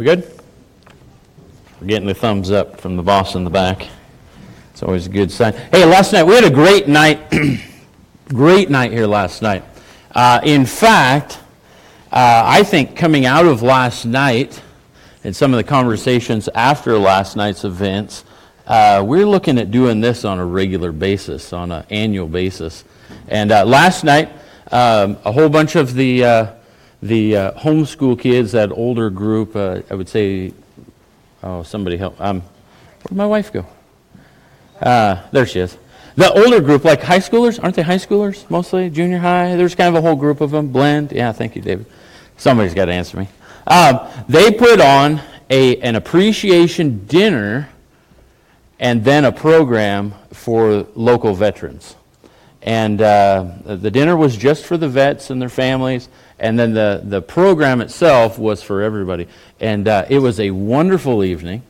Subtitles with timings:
[0.00, 0.26] We good?
[1.78, 3.86] We're getting the thumbs up from the boss in the back.
[4.72, 5.52] It's always a good sign.
[5.52, 7.30] Hey, last night we had a great night.
[8.28, 9.62] great night here last night.
[10.12, 11.38] Uh, in fact,
[12.10, 14.62] uh, I think coming out of last night
[15.22, 18.24] and some of the conversations after last night's events,
[18.68, 22.84] uh, we're looking at doing this on a regular basis, on an annual basis.
[23.28, 24.32] And uh, last night,
[24.72, 26.54] um, a whole bunch of the uh,
[27.02, 30.52] the uh, homeschool kids, that older group, uh, I would say,
[31.42, 32.20] oh, somebody help.
[32.20, 32.42] Um,
[33.02, 33.66] where'd my wife go?
[34.80, 35.76] Uh, there she is.
[36.16, 38.90] The older group, like high schoolers, aren't they high schoolers mostly?
[38.90, 39.56] Junior high?
[39.56, 41.12] There's kind of a whole group of them, blend.
[41.12, 41.86] Yeah, thank you, David.
[42.36, 43.28] Somebody's got to answer me.
[43.66, 47.68] Um, they put on a, an appreciation dinner
[48.78, 51.96] and then a program for local veterans.
[52.62, 56.08] And uh, the dinner was just for the vets and their families,
[56.40, 59.28] and then the, the program itself was for everybody.
[59.60, 61.62] And uh, it was a wonderful evening.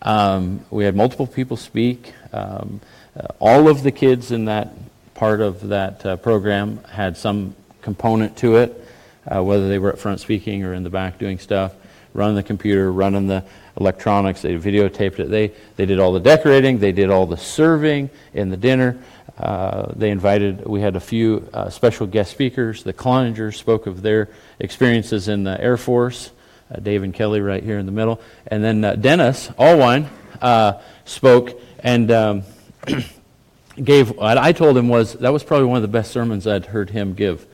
[0.00, 2.14] Um, we had multiple people speak.
[2.32, 2.80] Um,
[3.16, 4.72] uh, all of the kids in that
[5.14, 8.86] part of that uh, program had some component to it,
[9.26, 11.74] uh, whether they were up front speaking or in the back doing stuff,
[12.14, 13.44] running the computer, running the
[13.76, 14.40] electronics.
[14.42, 15.30] They videotaped it.
[15.30, 16.78] They, they did all the decorating.
[16.78, 18.98] They did all the serving in the dinner.
[19.42, 22.84] Uh, they invited, we had a few uh, special guest speakers.
[22.84, 24.28] The Cloningers spoke of their
[24.60, 26.30] experiences in the Air Force.
[26.70, 28.20] Uh, Dave and Kelly right here in the middle.
[28.46, 30.06] And then uh, Dennis Allwine
[30.40, 32.42] uh, spoke and um,
[33.82, 36.66] gave, what I told him was that was probably one of the best sermons I'd
[36.66, 37.44] heard him give.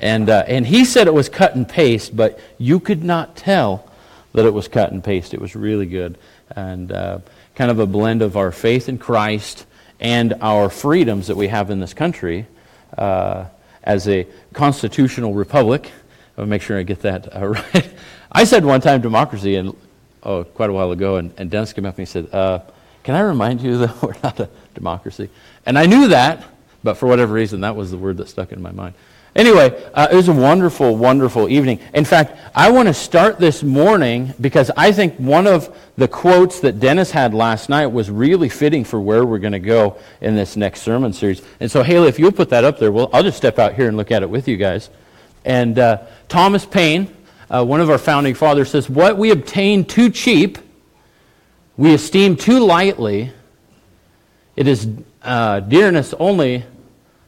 [0.00, 3.90] And, and he said it was cut and paste, but you could not tell
[4.32, 5.34] that it was cut and paste.
[5.34, 6.16] It was really good.
[6.56, 9.66] And kind of a blend of our faith in Christ
[10.04, 12.46] and our freedoms that we have in this country
[12.98, 13.46] uh,
[13.82, 15.90] as a constitutional republic.
[16.36, 17.90] I'll make sure I get that uh, right.
[18.30, 19.74] I said one time democracy, and
[20.22, 22.60] oh, quite a while ago, and, and Dennis came up and he said, uh,
[23.02, 25.30] "Can I remind you that we're not a democracy?"
[25.64, 26.44] And I knew that,
[26.82, 28.94] but for whatever reason, that was the word that stuck in my mind.
[29.36, 31.80] Anyway, uh, it was a wonderful, wonderful evening.
[31.92, 36.60] In fact, I want to start this morning because I think one of the quotes
[36.60, 40.36] that Dennis had last night was really fitting for where we're going to go in
[40.36, 41.42] this next sermon series.
[41.58, 43.88] And so, Haley, if you'll put that up there, well, I'll just step out here
[43.88, 44.88] and look at it with you guys.
[45.44, 47.12] And uh, Thomas Paine,
[47.50, 50.58] uh, one of our founding fathers, says, What we obtain too cheap,
[51.76, 53.32] we esteem too lightly.
[54.54, 54.88] It is
[55.22, 56.64] uh, dearness only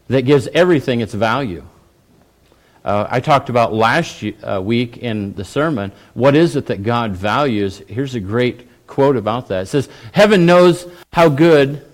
[0.07, 1.65] that gives everything its value.
[2.87, 7.11] Uh, I talked about last uh, week in the sermon, what is it that God
[7.11, 7.83] values?
[7.89, 9.63] Here's a great quote about that.
[9.63, 11.85] It says, Heaven knows how good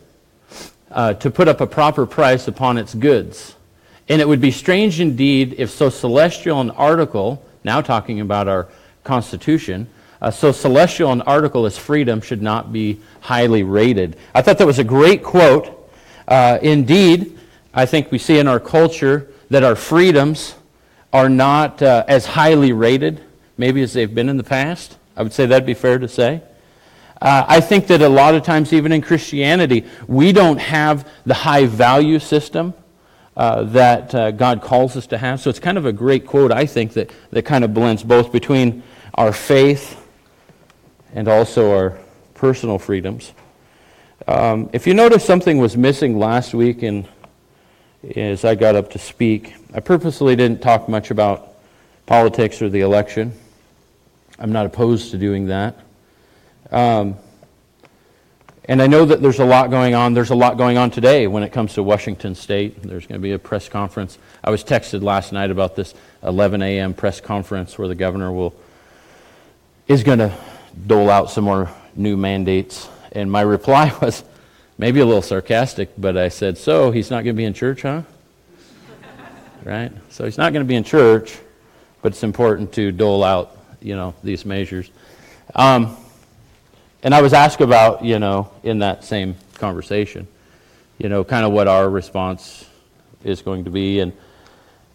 [0.91, 3.57] uh, to put up a proper price upon its goods.
[4.11, 8.69] And it would be strange indeed if so celestial an article, now talking about our
[9.03, 9.89] Constitution,
[10.21, 14.19] uh, so celestial an article as freedom should not be highly rated.
[14.35, 15.91] I thought that was a great quote.
[16.29, 17.39] Uh, indeed,
[17.73, 20.55] I think we see in our culture that our freedoms
[21.13, 23.23] are not uh, as highly rated,
[23.59, 24.97] maybe as they've been in the past.
[25.17, 26.43] I would say that'd be fair to say.
[27.21, 31.35] Uh, I think that a lot of times, even in Christianity, we don't have the
[31.35, 32.75] high value system
[33.37, 35.41] uh, that uh, God calls us to have.
[35.41, 38.33] So it's kind of a great quote, I think, that, that kind of blends both
[38.33, 38.83] between
[39.15, 40.05] our faith
[41.15, 41.99] and also our
[42.35, 43.33] personal freedoms.
[44.27, 47.07] Um, if you notice something was missing last week in
[48.17, 49.55] as I got up to speak.
[49.75, 51.55] I purposely didn't talk much about
[52.07, 53.33] politics or the election.
[54.39, 55.79] I'm not opposed to doing that.
[56.71, 57.17] Um,
[58.65, 60.15] and I know that there's a lot going on.
[60.15, 62.83] There's a lot going on today when it comes to Washington State.
[62.83, 64.19] There's going to be a press conference.
[64.43, 66.95] I was texted last night about this 11 a.m.
[66.95, 68.55] press conference where the governor will
[69.89, 70.33] is going to
[70.87, 72.89] dole out some more new mandates.
[73.13, 74.23] And my reply was,
[74.79, 77.83] maybe a little sarcastic, but I said, So he's not going to be in church,
[77.83, 78.03] huh?
[79.65, 79.93] right?
[80.11, 81.39] So he's not going to be in church,
[82.01, 84.91] but it's important to dole out, you know, these measures.
[85.55, 85.97] Um,
[87.03, 90.29] and I was asked about, you know, in that same conversation,
[90.99, 92.69] you know, kind of what our response
[93.25, 94.01] is going to be.
[94.01, 94.13] And,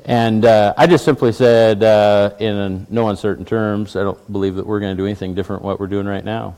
[0.05, 4.65] and uh, I just simply said, uh, in no uncertain terms, I don't believe that
[4.65, 6.55] we're going to do anything different what we're doing right now.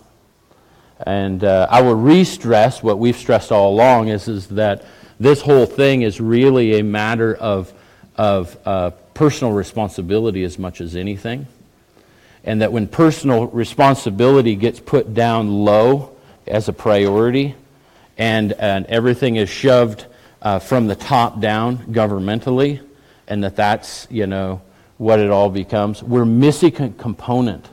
[1.06, 4.86] And uh, I will re stress what we've stressed all along is, is that
[5.20, 7.74] this whole thing is really a matter of,
[8.16, 11.48] of uh, personal responsibility as much as anything.
[12.44, 16.16] And that when personal responsibility gets put down low
[16.48, 17.56] as a priority
[18.18, 20.06] and, and everything is shoved
[20.42, 22.82] uh, from the top down governmentally,
[23.28, 24.62] and that that's, you know,
[24.98, 27.68] what it all becomes, we're missing a component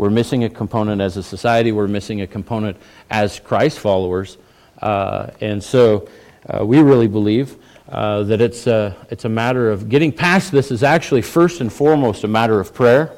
[0.00, 1.72] We're missing a component as a society.
[1.72, 2.78] We're missing a component
[3.10, 4.38] as Christ followers.
[4.80, 6.08] Uh, and so
[6.48, 7.56] uh, we really believe
[7.86, 11.70] uh, that it's a, it's a matter of getting past this is actually first and
[11.70, 13.14] foremost a matter of prayer.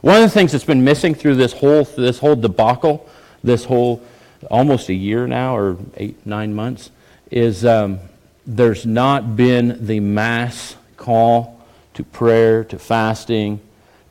[0.00, 3.06] One of the things that's been missing through this whole, this whole debacle,
[3.44, 4.02] this whole
[4.50, 6.90] almost a year now, or eight, nine months,
[7.30, 8.00] is um,
[8.46, 11.62] there's not been the mass call
[11.92, 13.60] to prayer, to fasting,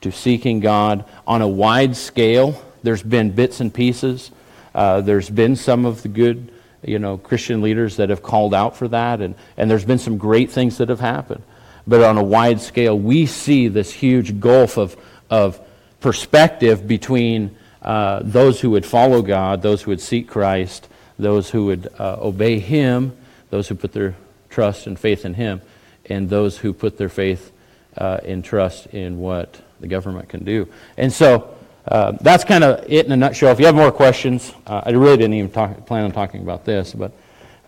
[0.01, 2.61] to seeking God on a wide scale.
[2.83, 4.31] There's been bits and pieces.
[4.73, 6.51] Uh, there's been some of the good,
[6.83, 10.17] you know, Christian leaders that have called out for that, and, and there's been some
[10.17, 11.43] great things that have happened.
[11.85, 14.95] But on a wide scale, we see this huge gulf of,
[15.29, 15.59] of
[15.99, 20.87] perspective between uh, those who would follow God, those who would seek Christ,
[21.17, 23.17] those who would uh, obey Him,
[23.49, 24.15] those who put their
[24.49, 25.61] trust and faith in Him,
[26.05, 27.51] and those who put their faith
[27.97, 30.67] uh, and trust in what the government can do.
[30.97, 31.55] And so
[31.87, 33.51] uh, that's kind of it in a nutshell.
[33.51, 36.63] If you have more questions, uh, I really didn't even talk, plan on talking about
[36.63, 37.11] this, but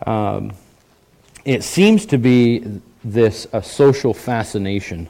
[0.05, 0.53] um,
[1.43, 5.09] it seems to be this a social fascination.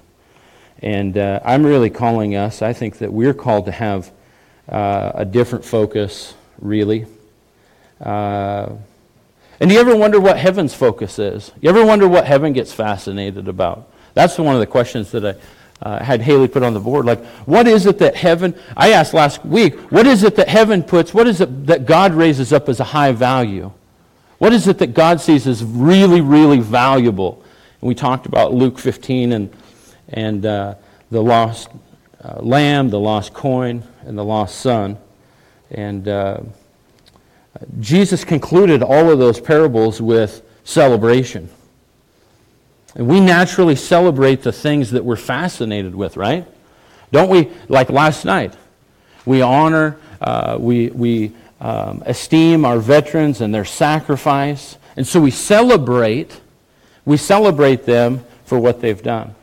[0.81, 4.11] And uh, I'm really calling us, I think that we're called to have
[4.67, 7.05] uh, a different focus, really.
[8.01, 8.69] Uh,
[9.59, 11.51] and do you ever wonder what heaven's focus is?
[11.61, 13.89] You ever wonder what heaven gets fascinated about?
[14.13, 15.35] That's one of the questions that I
[15.83, 17.05] uh, had Haley put on the board.
[17.05, 20.81] Like, what is it that heaven, I asked last week, what is it that heaven
[20.81, 23.69] puts, what is it that God raises up as a high value?
[24.37, 27.43] What is it that God sees as really, really valuable?
[27.81, 29.53] And we talked about Luke 15 and,
[30.07, 30.75] and uh,
[31.11, 31.69] the lost
[32.23, 34.97] uh, lamb, the lost coin, and the lost son.
[35.69, 36.39] And uh,
[37.81, 41.49] Jesus concluded all of those parables with celebration.
[42.95, 46.45] And we naturally celebrate the things that we're fascinated with, right?
[47.11, 47.51] Don't we?
[47.67, 48.55] Like last night,
[49.25, 54.77] we honor, uh, we, we um, esteem our veterans and their sacrifice.
[54.95, 56.39] And so we celebrate,
[57.05, 59.33] we celebrate them for what they've done.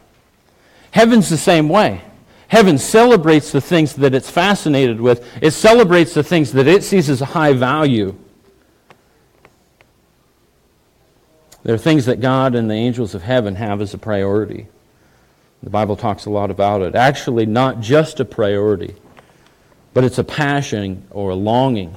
[0.92, 2.02] Heaven's the same way.
[2.48, 5.24] Heaven celebrates the things that it's fascinated with.
[5.40, 8.16] It celebrates the things that it sees as a high value.
[11.62, 14.66] There are things that God and the angels of heaven have as a priority.
[15.62, 16.94] The Bible talks a lot about it.
[16.94, 18.94] Actually, not just a priority,
[19.92, 21.94] but it's a passion or a longing,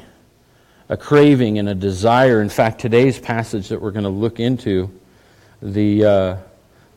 [0.90, 2.42] a craving and a desire.
[2.42, 4.92] In fact, today's passage that we're going to look into,
[5.62, 6.38] the, uh,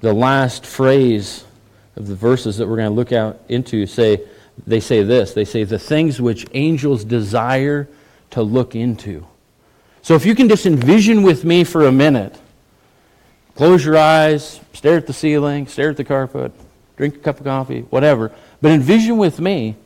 [0.01, 1.45] the last phrase
[1.95, 4.23] of the verses that we're going to look out into say,
[4.67, 5.35] they say this.
[5.35, 7.89] They say, the things which angels desire
[8.31, 9.25] to look into.
[10.03, 12.41] So if you can just envision with me for a minute
[13.57, 16.53] Close your eyes, stare at the ceiling, stare at the carpet,
[16.99, 18.31] drink a cup of coffee, whatever.
[18.61, 19.77] But envision with me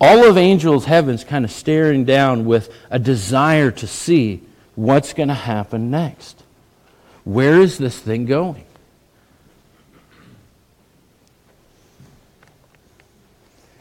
[0.00, 4.40] all of angels' heavens kind of staring down with a desire to see
[4.76, 6.44] what's going to happen next.
[7.24, 8.64] Where is this thing going?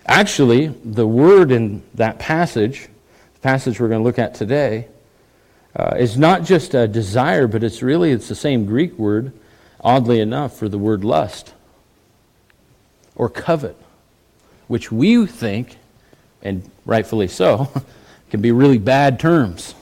[0.07, 2.87] Actually, the word in that passage,
[3.35, 4.87] the passage we're going to look at today,
[5.77, 9.31] uh, is not just a desire, but it's really it's the same Greek word,
[9.79, 11.53] oddly enough, for the word lust
[13.15, 13.77] or covet,
[14.67, 15.77] which we think,
[16.41, 17.71] and rightfully so,
[18.31, 19.75] can be really bad terms.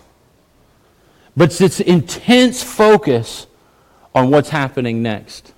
[1.38, 3.48] But it's its intense focus
[4.14, 5.54] on what's happening next.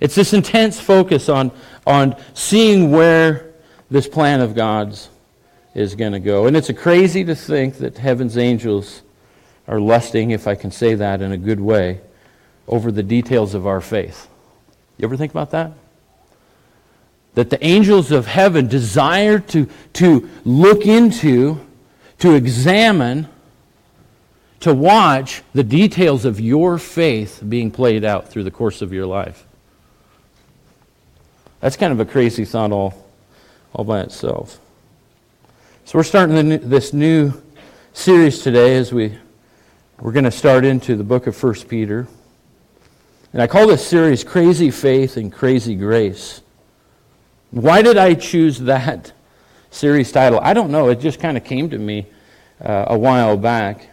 [0.00, 1.52] It's this intense focus on,
[1.86, 3.52] on seeing where
[3.90, 5.08] this plan of God's
[5.74, 6.46] is going to go.
[6.46, 9.02] And it's crazy to think that heaven's angels
[9.70, 12.00] are lusting, if I can say that in a good way,
[12.66, 14.28] over the details of our faith.
[14.98, 15.72] You ever think about that?
[17.34, 21.64] That the angels of heaven desire to, to look into,
[22.18, 23.28] to examine,
[24.58, 29.06] to watch the details of your faith being played out through the course of your
[29.06, 29.46] life.
[31.60, 33.08] That's kind of a crazy thought all,
[33.72, 34.58] all by itself.
[35.84, 37.40] So we're starting this new
[37.92, 39.16] series today as we
[40.00, 42.08] we're going to start into the book of 1 Peter.
[43.34, 46.40] And I call this series Crazy Faith and Crazy Grace.
[47.50, 49.12] Why did I choose that
[49.70, 50.40] series title?
[50.42, 50.88] I don't know.
[50.88, 52.06] It just kind of came to me
[52.64, 53.90] uh, a while back.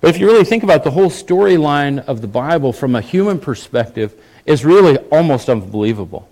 [0.00, 3.38] But if you really think about the whole storyline of the Bible from a human
[3.38, 6.26] perspective, is really almost unbelievable.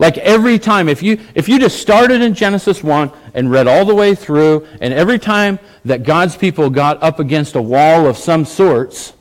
[0.00, 3.84] Like every time, if you, if you just started in Genesis 1 and read all
[3.84, 8.16] the way through, and every time that God's people got up against a wall of
[8.16, 9.12] some sorts,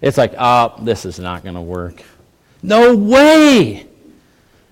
[0.00, 2.02] it's like, oh, this is not going to work.
[2.64, 3.86] No way!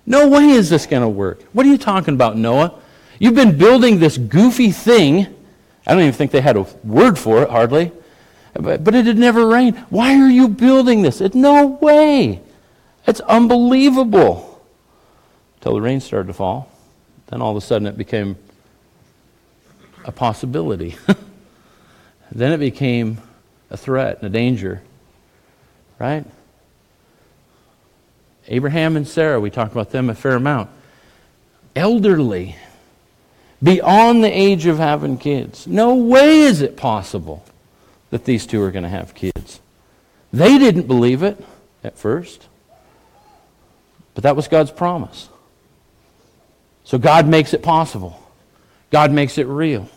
[0.05, 1.41] No way is this going to work.
[1.53, 2.77] What are you talking about, Noah?
[3.17, 5.33] You've been building this goofy thing.
[5.87, 7.93] I don't even think they had a word for it, hardly.
[8.53, 9.77] But, but it had never rained.
[9.89, 11.21] Why are you building this?
[11.21, 12.41] It, no way.
[13.07, 14.52] It's unbelievable.
[15.63, 16.69] Until the rain started to fall.
[17.27, 18.35] Then all of a sudden it became
[20.03, 20.97] a possibility.
[22.33, 23.19] then it became
[23.69, 24.81] a threat and a danger.
[25.99, 26.25] Right?
[28.49, 30.69] Abraham and Sarah, we talked about them a fair amount.
[31.77, 32.57] Elderly,
[33.63, 35.65] beyond the age of having kids.
[35.65, 37.41] No way is it possible
[38.09, 39.61] that these two are going to have kids.
[40.33, 41.41] They didn't believe it
[41.85, 42.49] at first,
[44.13, 45.29] but that was God's promise.
[46.83, 48.19] So God makes it possible,
[48.91, 49.89] God makes it real.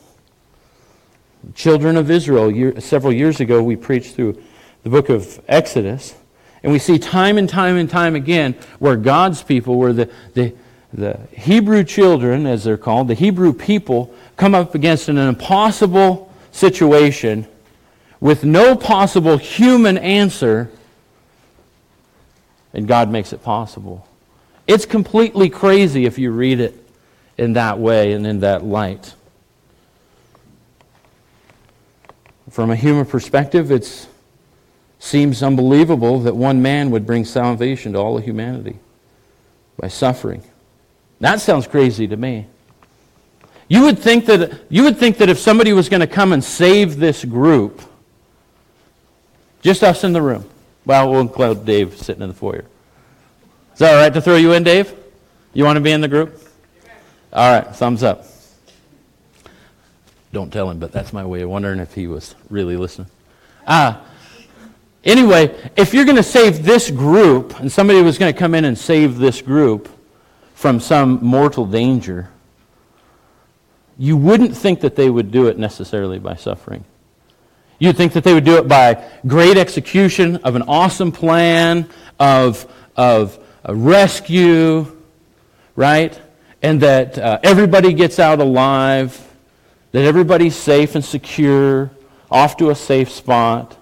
[1.54, 4.42] Children of Israel, year, several years ago, we preached through
[4.82, 6.14] the book of Exodus.
[6.62, 10.52] And we see time and time and time again where God's people, where the, the,
[10.92, 17.46] the Hebrew children, as they're called, the Hebrew people, come up against an impossible situation
[18.20, 20.70] with no possible human answer,
[22.72, 24.08] and God makes it possible.
[24.66, 26.74] It's completely crazy if you read it
[27.38, 29.14] in that way and in that light.
[32.50, 34.08] From a human perspective, it
[34.98, 38.78] seems unbelievable that one man would bring salvation to all of humanity
[39.78, 40.42] by suffering.
[41.20, 42.46] That sounds crazy to me.
[43.68, 46.42] You would think that, you would think that if somebody was going to come and
[46.42, 47.82] save this group,
[49.60, 50.48] just us in the room.
[50.84, 52.64] Well, we'll include Dave sitting in the foyer.
[53.76, 54.94] Is that all right to throw you in, Dave?
[55.52, 56.40] You want to be in the group?
[57.30, 58.24] All right, thumbs up.
[60.32, 63.08] Don't tell him, but that's my way of wondering if he was really listening.
[63.66, 64.02] Ah.
[65.04, 68.64] Anyway, if you're going to save this group, and somebody was going to come in
[68.64, 69.90] and save this group
[70.54, 72.30] from some mortal danger,
[73.98, 76.82] you wouldn't think that they would do it necessarily by suffering.
[77.78, 82.66] You'd think that they would do it by great execution of an awesome plan of,
[82.96, 83.38] of
[83.74, 84.86] rescue,
[85.74, 86.20] right?
[86.62, 89.26] And that uh, everybody gets out alive,
[89.92, 91.90] that everybody's safe and secure,
[92.30, 93.76] off to a safe spot.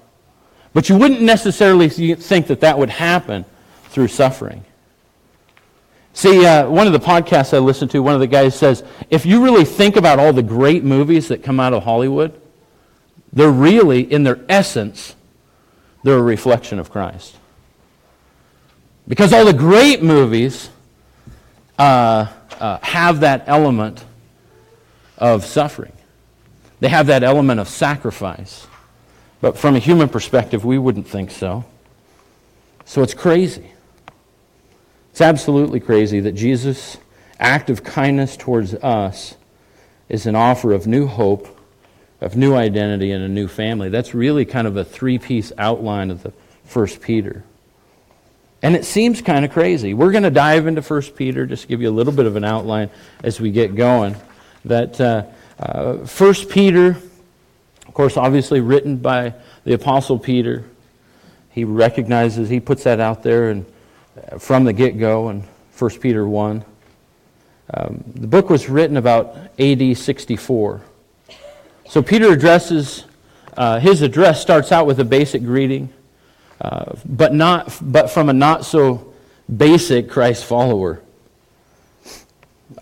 [0.73, 3.45] But you wouldn't necessarily think that that would happen
[3.89, 4.65] through suffering.
[6.13, 9.27] See, uh, one of the podcasts I listened to, one of the guys says, if
[9.27, 12.41] you really think about all the great movies that come out of Hollywood,
[13.33, 15.17] they're really, in their essence,
[16.05, 17.37] they're a reflection of Christ.
[19.07, 20.71] Because all the great movies
[21.79, 22.27] uh,
[22.59, 24.05] uh, have that element
[25.19, 25.93] of suffering,
[26.81, 28.67] they have that element of sacrifice.
[29.41, 31.65] But from a human perspective, we wouldn't think so.
[32.85, 33.71] So it's crazy.
[35.11, 36.97] It's absolutely crazy that Jesus'
[37.39, 39.37] act of kindness towards us
[40.09, 41.55] is an offer of new hope
[42.25, 43.91] of new identity and a new family.
[43.91, 46.33] That's really kind of a three piece outline of the
[46.65, 47.45] First Peter.
[48.65, 49.93] And it seems kind of crazy.
[49.93, 52.45] We're going to dive into First Peter, just give you a little bit of an
[52.45, 52.89] outline
[53.23, 54.17] as we get going.
[54.65, 55.25] That uh,
[55.59, 56.97] uh, 1 Peter,
[57.87, 60.65] of course, obviously written by the Apostle Peter.
[61.51, 63.67] He recognizes, he puts that out there and
[64.33, 65.45] uh, from the get go in
[65.79, 66.65] 1 Peter 1.
[67.75, 70.81] Um, the book was written about AD 64.
[71.91, 73.05] So Peter addresses,
[73.59, 75.93] uh, his address starts out with a basic greeting,
[76.61, 79.13] uh, but, not, but from a not so
[79.55, 81.03] basic Christ follower.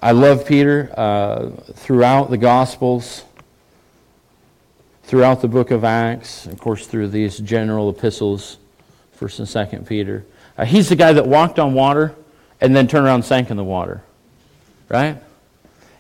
[0.00, 3.24] I love Peter uh, throughout the Gospels,
[5.04, 8.58] throughout the book of Acts, of course, through these general epistles,
[9.18, 10.24] 1st and 2nd Peter.
[10.56, 12.14] Uh, he's the guy that walked on water
[12.60, 14.02] and then turned around and sank in the water,
[14.88, 15.20] right?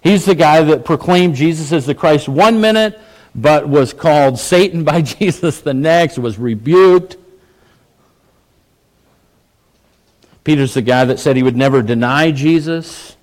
[0.02, 2.98] He's the guy that proclaimed Jesus as the Christ one minute,
[3.34, 7.16] but was called Satan by Jesus the next, was rebuked.
[10.44, 13.16] Peter's the guy that said he would never deny Jesus.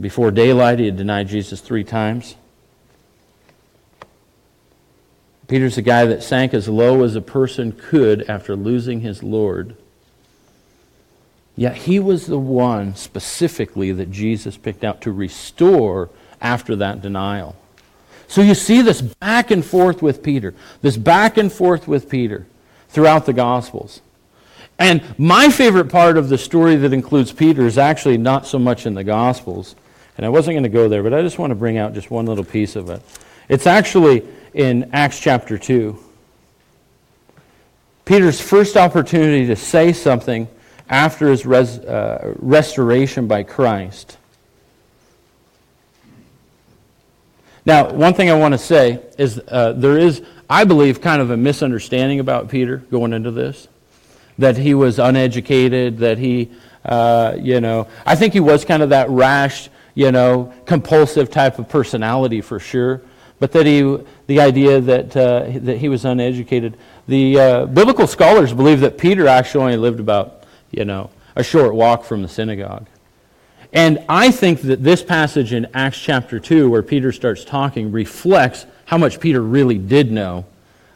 [0.00, 2.36] Before daylight, he had denied Jesus three times.
[5.46, 9.76] Peter's the guy that sank as low as a person could after losing his Lord.
[11.56, 17.56] Yet he was the one specifically that Jesus picked out to restore after that denial.
[18.28, 22.46] So you see this back and forth with Peter, this back and forth with Peter
[22.90, 24.02] throughout the Gospels.
[24.78, 28.86] And my favorite part of the story that includes Peter is actually not so much
[28.86, 29.74] in the Gospels.
[30.16, 32.10] And I wasn't going to go there, but I just want to bring out just
[32.10, 33.02] one little piece of it.
[33.48, 35.98] It's actually in Acts chapter 2.
[38.04, 40.48] Peter's first opportunity to say something
[40.88, 44.16] after his res, uh, restoration by Christ.
[47.66, 51.30] Now, one thing I want to say is uh, there is, I believe, kind of
[51.30, 53.68] a misunderstanding about Peter going into this.
[54.38, 56.50] That he was uneducated, that he,
[56.84, 61.58] uh, you know, I think he was kind of that rash, you know, compulsive type
[61.58, 63.02] of personality for sure.
[63.40, 66.76] But that he, the idea that, uh, that he was uneducated.
[67.06, 71.74] The uh, biblical scholars believe that Peter actually only lived about, you know, a short
[71.74, 72.86] walk from the synagogue.
[73.72, 78.66] And I think that this passage in Acts chapter 2, where Peter starts talking, reflects
[78.86, 80.46] how much Peter really did know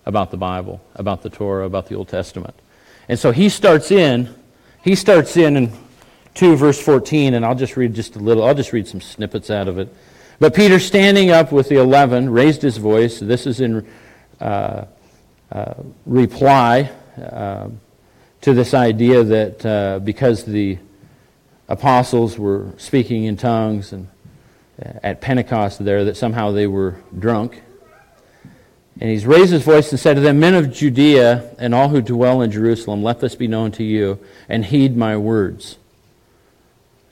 [0.06, 2.54] about the Bible, about the Torah, about the Old Testament.
[3.08, 4.34] And so he starts in,
[4.82, 5.72] he starts in in
[6.34, 9.50] 2 verse 14, and I'll just read just a little, I'll just read some snippets
[9.50, 9.94] out of it.
[10.38, 13.20] But Peter, standing up with the eleven, raised his voice.
[13.20, 13.86] This is in
[14.40, 14.86] uh,
[15.52, 17.68] uh, reply uh,
[18.40, 20.78] to this idea that uh, because the
[21.68, 24.08] apostles were speaking in tongues and
[24.84, 27.62] uh, at Pentecost there that somehow they were drunk.
[29.00, 32.02] And he's raised his voice and said to them, Men of Judea and all who
[32.02, 34.18] dwell in Jerusalem, let this be known to you,
[34.48, 35.78] and heed my words.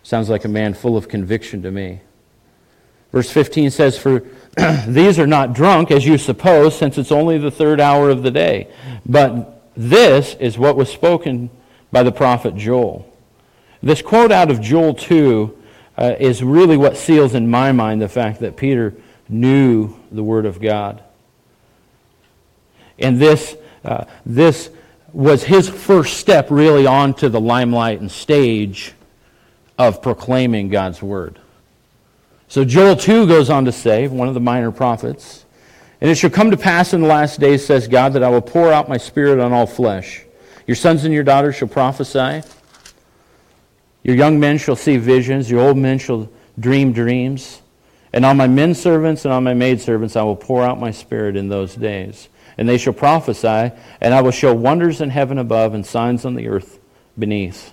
[0.03, 2.01] Sounds like a man full of conviction to me.
[3.13, 4.25] Verse 15 says, For
[4.87, 8.31] these are not drunk, as you suppose, since it's only the third hour of the
[8.31, 8.69] day.
[9.07, 11.51] But this is what was spoken
[11.91, 13.11] by the prophet Joel.
[13.83, 15.59] This quote out of Joel 2
[15.97, 18.95] uh, is really what seals in my mind the fact that Peter
[19.29, 21.03] knew the Word of God.
[23.01, 24.71] And this, uh, this
[25.13, 28.93] was his first step really onto the limelight and stage
[29.79, 31.39] of proclaiming God's Word.
[32.49, 35.45] So Joel 2 goes on to say, one of the minor prophets,
[36.01, 38.41] And it shall come to pass in the last days, says God, that I will
[38.41, 40.25] pour out my Spirit on all flesh.
[40.67, 42.43] Your sons and your daughters shall prophesy.
[44.03, 46.29] Your young men shall see visions, your old men shall
[46.59, 47.61] dream dreams.
[48.13, 50.91] And on my men servants and on my maid servants I will pour out my
[50.91, 52.29] spirit in those days.
[52.61, 56.35] And they shall prophesy, and I will show wonders in heaven above and signs on
[56.35, 56.79] the earth
[57.19, 57.73] beneath.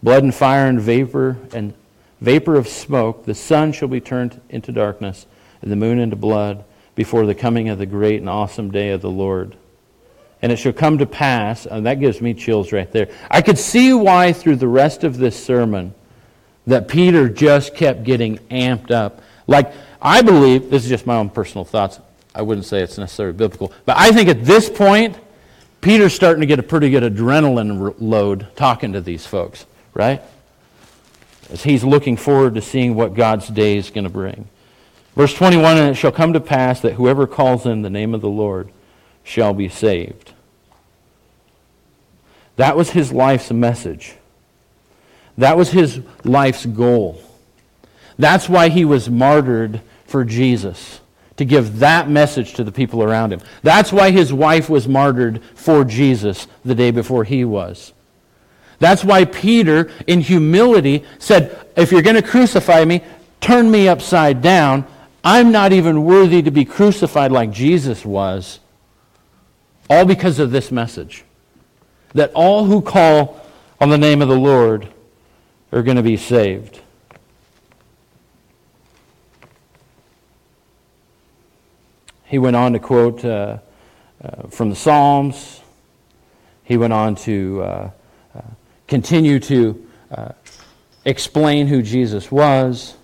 [0.00, 1.74] Blood and fire and vapor and
[2.20, 3.26] vapor of smoke.
[3.26, 5.26] The sun shall be turned into darkness,
[5.60, 9.02] and the moon into blood, before the coming of the great and awesome day of
[9.02, 9.56] the Lord.
[10.40, 13.08] And it shall come to pass, and that gives me chills right there.
[13.28, 15.94] I could see why through the rest of this sermon
[16.68, 19.20] that Peter just kept getting amped up.
[19.48, 21.98] Like, I believe, this is just my own personal thoughts.
[22.38, 23.72] I wouldn't say it's necessarily biblical.
[23.84, 25.18] But I think at this point,
[25.80, 30.22] Peter's starting to get a pretty good adrenaline load talking to these folks, right?
[31.50, 34.48] As he's looking forward to seeing what God's day is going to bring.
[35.16, 38.20] Verse 21 And it shall come to pass that whoever calls in the name of
[38.20, 38.70] the Lord
[39.24, 40.32] shall be saved.
[42.54, 44.14] That was his life's message.
[45.36, 47.20] That was his life's goal.
[48.16, 51.00] That's why he was martyred for Jesus,
[51.38, 53.40] to give that message to the people around him.
[53.62, 57.92] That's why his wife was martyred for Jesus the day before he was.
[58.80, 63.02] That's why Peter, in humility, said, If you're going to crucify me,
[63.40, 64.86] turn me upside down.
[65.24, 68.60] I'm not even worthy to be crucified like Jesus was.
[69.90, 71.24] All because of this message
[72.14, 73.40] that all who call
[73.80, 74.88] on the name of the Lord
[75.72, 76.80] are going to be saved.
[82.28, 83.58] He went on to quote uh,
[84.22, 85.60] uh, from the Psalms.
[86.64, 87.90] He went on to uh,
[88.34, 88.40] uh
[88.86, 90.32] continue to uh,
[91.04, 92.96] explain who Jesus was.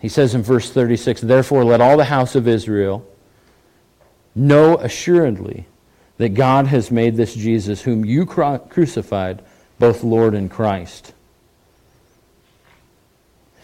[0.00, 3.06] He says in verse 36 Therefore, let all the house of Israel
[4.38, 5.66] Know assuredly
[6.18, 9.42] that God has made this Jesus, whom you crucified,
[9.80, 11.12] both Lord and Christ.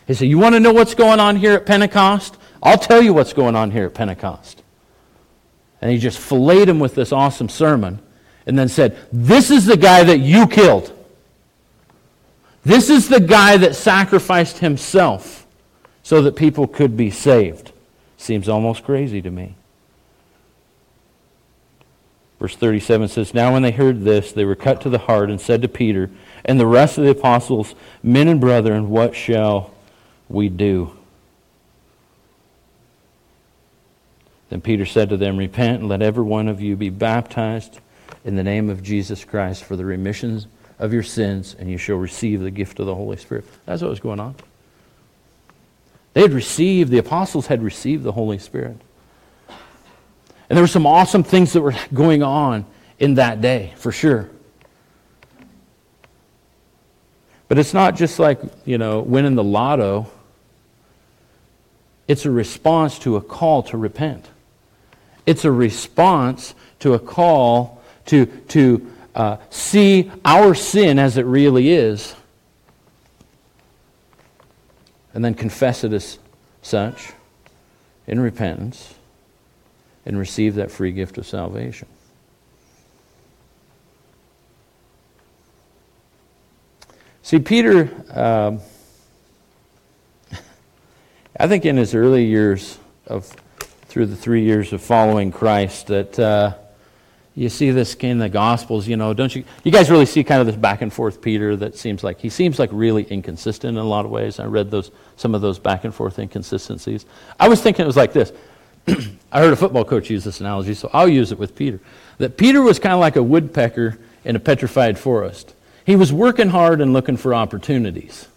[0.07, 2.37] He said, You want to know what's going on here at Pentecost?
[2.63, 4.63] I'll tell you what's going on here at Pentecost.
[5.81, 8.01] And he just filleted him with this awesome sermon
[8.47, 10.91] and then said, This is the guy that you killed.
[12.65, 15.47] This is the guy that sacrificed himself
[16.03, 17.73] so that people could be saved.
[18.17, 19.55] Seems almost crazy to me.
[22.39, 25.41] Verse 37 says, Now when they heard this, they were cut to the heart and
[25.41, 26.11] said to Peter
[26.45, 29.74] and the rest of the apostles, Men and brethren, what shall
[30.29, 30.97] we do?
[34.51, 37.81] Then Peter said to them, Repent and let every one of you be baptized
[38.25, 40.47] in the name of Jesus Christ for the remissions
[40.79, 43.45] of your sins, and you shall receive the gift of the Holy Spirit.
[43.67, 44.35] That's what was going on.
[46.15, 48.77] They had received, the apostles had received the Holy Spirit.
[50.49, 52.67] And there were some awesome things that were going on
[52.99, 54.31] in that day, for sure.
[57.49, 60.11] But it's not just like, you know, winning the lotto.
[62.07, 64.29] It's a response to a call to repent.
[65.27, 71.71] It's a response to a call to, to uh, see our sin as it really
[71.71, 72.15] is
[75.15, 76.19] and then confess it as
[76.61, 77.13] such
[78.07, 78.95] in repentance
[80.05, 81.89] and receive that free gift of salvation.
[87.23, 88.61] See, Peter, um,
[91.39, 93.27] I think in his early years of,
[93.87, 96.55] through the three years of following Christ, that uh,
[97.35, 99.43] you see this in the Gospels, you know, don't you?
[99.65, 102.29] You guys really see kind of this back and forth Peter that seems like, he
[102.29, 104.39] seems like really inconsistent in a lot of ways.
[104.39, 107.05] I read those, some of those back and forth inconsistencies.
[107.41, 108.33] I was thinking it was like this.
[109.33, 111.81] I heard a football coach use this analogy, so I'll use it with Peter.
[112.19, 115.53] That Peter was kind of like a woodpecker in a petrified forest.
[115.85, 118.29] He was working hard and looking for opportunities.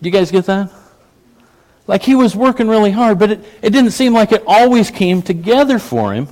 [0.00, 0.70] Do you guys get that?
[1.88, 5.22] Like he was working really hard, but it, it didn't seem like it always came
[5.22, 6.28] together for him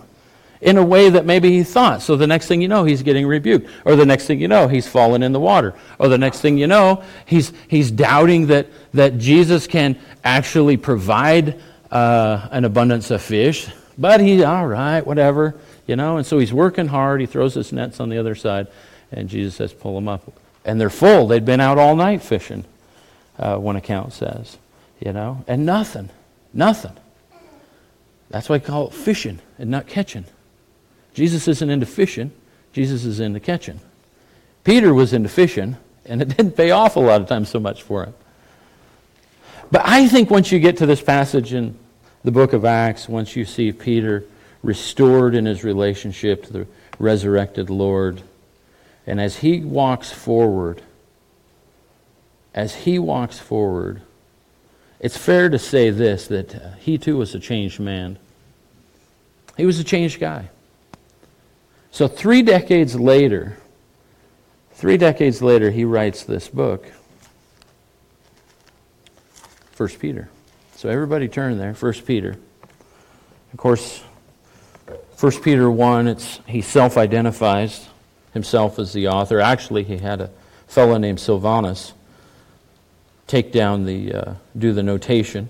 [0.61, 2.03] in a way that maybe he thought.
[2.03, 3.69] So the next thing you know, he's getting rebuked.
[3.87, 5.75] Or the next thing you know, he's fallen in the water.
[5.99, 11.61] Or the next thing you know, he's, he's doubting that, that Jesus can actually provide
[11.91, 13.69] uh, an abundance of fish.
[13.97, 15.55] But he's all right, whatever,
[15.87, 16.19] you know.
[16.19, 17.23] And so he's working hard.
[17.23, 18.67] He throws his nets on the other side.
[19.11, 20.31] And Jesus says, pull them up.
[20.67, 21.29] And they're full.
[21.29, 22.65] They'd been out all night fishing,
[23.39, 24.59] uh, one account says.
[25.01, 25.45] You know?
[25.47, 26.11] And nothing.
[26.53, 26.97] Nothing.
[28.31, 30.25] That's why I call it fishing and not catching.
[31.15, 32.33] Jesus isn't into fishing.
[32.73, 33.81] Jesus is into catching.
[34.65, 37.83] Peter was into fishing, and it didn't pay off a lot of times so much
[37.83, 38.15] for him.
[39.71, 41.77] But I think once you get to this passage in
[42.23, 44.25] the book of Acts, once you see Peter
[44.63, 46.67] restored in his relationship to the
[46.99, 48.23] resurrected Lord,
[49.07, 50.83] and as he walks forward,
[52.55, 54.03] as he walks forward,
[55.01, 58.19] it's fair to say this that uh, he too was a changed man.
[59.57, 60.51] He was a changed guy.
[61.91, 63.57] So, three decades later,
[64.73, 66.91] three decades later, he writes this book,
[69.73, 70.29] First Peter.
[70.77, 72.37] So, everybody turn there, First Peter.
[73.53, 74.03] Of course,
[75.15, 77.89] First Peter 1, it's, he self identifies
[78.35, 79.41] himself as the author.
[79.41, 80.31] Actually, he had a
[80.67, 81.95] fellow named Silvanus
[83.27, 85.49] take down the, uh, do the notation.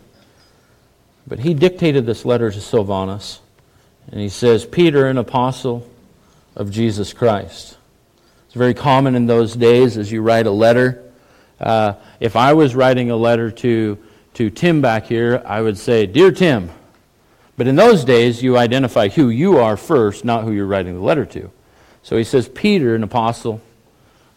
[1.26, 3.40] But he dictated this letter to Silvanus,
[4.10, 5.88] and he says, Peter, an apostle
[6.54, 7.76] of Jesus Christ.
[8.46, 11.02] It's very common in those days as you write a letter.
[11.60, 13.98] Uh, if I was writing a letter to,
[14.34, 16.70] to Tim back here, I would say, Dear Tim.
[17.56, 21.00] But in those days, you identify who you are first, not who you're writing the
[21.04, 21.50] letter to.
[22.02, 23.60] So he says, Peter, an apostle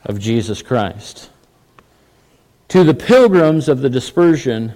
[0.05, 1.29] of Jesus Christ.
[2.69, 4.73] To the pilgrims of the dispersion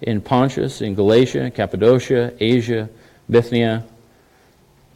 [0.00, 2.88] in Pontus, in Galatia, Cappadocia, Asia,
[3.30, 3.84] Bithynia,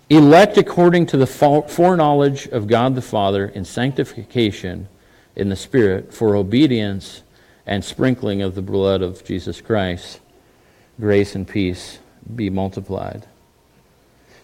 [0.09, 4.89] elect according to the foreknowledge of God the Father in sanctification
[5.37, 7.23] in the Spirit for obedience
[7.67, 10.21] and sprinkling of the blood of Jesus Christ,
[10.99, 11.99] grace and peace
[12.35, 13.27] be multiplied.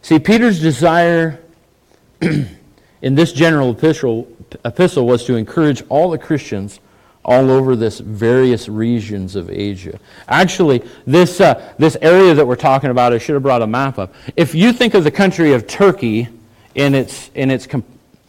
[0.03, 1.41] See, Peter's desire
[2.21, 4.29] in this general epistle,
[4.65, 6.79] epistle was to encourage all the Christians
[7.27, 9.99] all over this various regions of Asia.
[10.29, 13.99] Actually, this, uh, this area that we're talking about, I should have brought a map
[13.99, 14.15] up.
[14.37, 16.29] If you think of the country of Turkey
[16.77, 17.67] in its, in its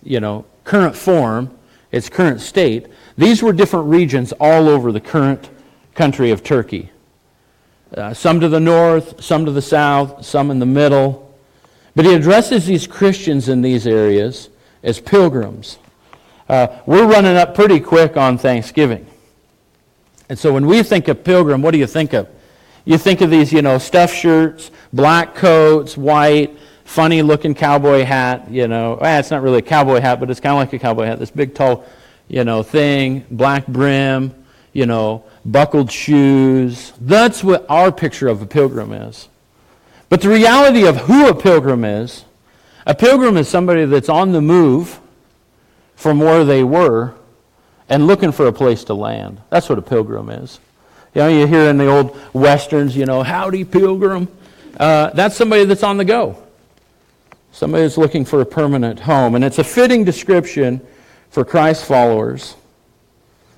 [0.01, 1.55] you know, current form,
[1.91, 5.47] its current state, these were different regions all over the current
[5.93, 6.89] country of Turkey.
[7.95, 11.31] Uh, some to the north, some to the south, some in the middle.
[11.95, 14.49] But he addresses these Christians in these areas
[14.81, 15.77] as pilgrims.
[16.49, 19.05] Uh, we're running up pretty quick on Thanksgiving.
[20.29, 22.27] And so when we think of pilgrim, what do you think of?
[22.85, 28.49] You think of these, you know, stuffed shirts, black coats, white, funny looking cowboy hat,
[28.49, 28.95] you know.
[28.97, 31.19] Eh, it's not really a cowboy hat, but it's kind of like a cowboy hat.
[31.19, 31.85] This big, tall,
[32.29, 34.33] you know, thing, black brim,
[34.71, 36.93] you know, buckled shoes.
[37.01, 39.27] That's what our picture of a pilgrim is.
[40.07, 42.23] But the reality of who a pilgrim is,
[42.85, 45.01] a pilgrim is somebody that's on the move
[45.97, 47.13] from where they were
[47.89, 49.41] and looking for a place to land.
[49.49, 50.59] That's what a pilgrim is.
[51.13, 54.27] You know, you hear in the old westerns, you know, howdy pilgrim.
[54.79, 56.41] Uh, that's somebody that's on the go.
[57.51, 59.33] Somebody that's looking for a permanent home.
[59.33, 60.85] And it's a fitting description
[61.31, 62.55] for Christ followers.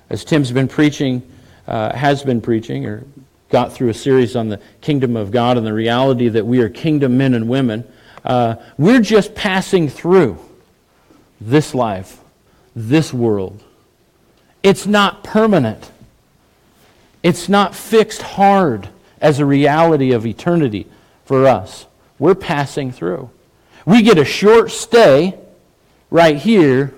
[0.08, 1.22] As Tim's been preaching,
[1.68, 3.04] uh, has been preaching, or
[3.50, 6.70] got through a series on the kingdom of God and the reality that we are
[6.70, 7.84] kingdom men and women.
[8.24, 10.38] Uh, we're just passing through
[11.38, 12.20] this life
[12.74, 13.62] this world.
[14.62, 15.90] It's not permanent.
[17.22, 18.88] It's not fixed hard
[19.20, 20.86] as a reality of eternity
[21.24, 21.86] for us.
[22.18, 23.30] We're passing through.
[23.84, 25.38] We get a short stay
[26.10, 26.94] right here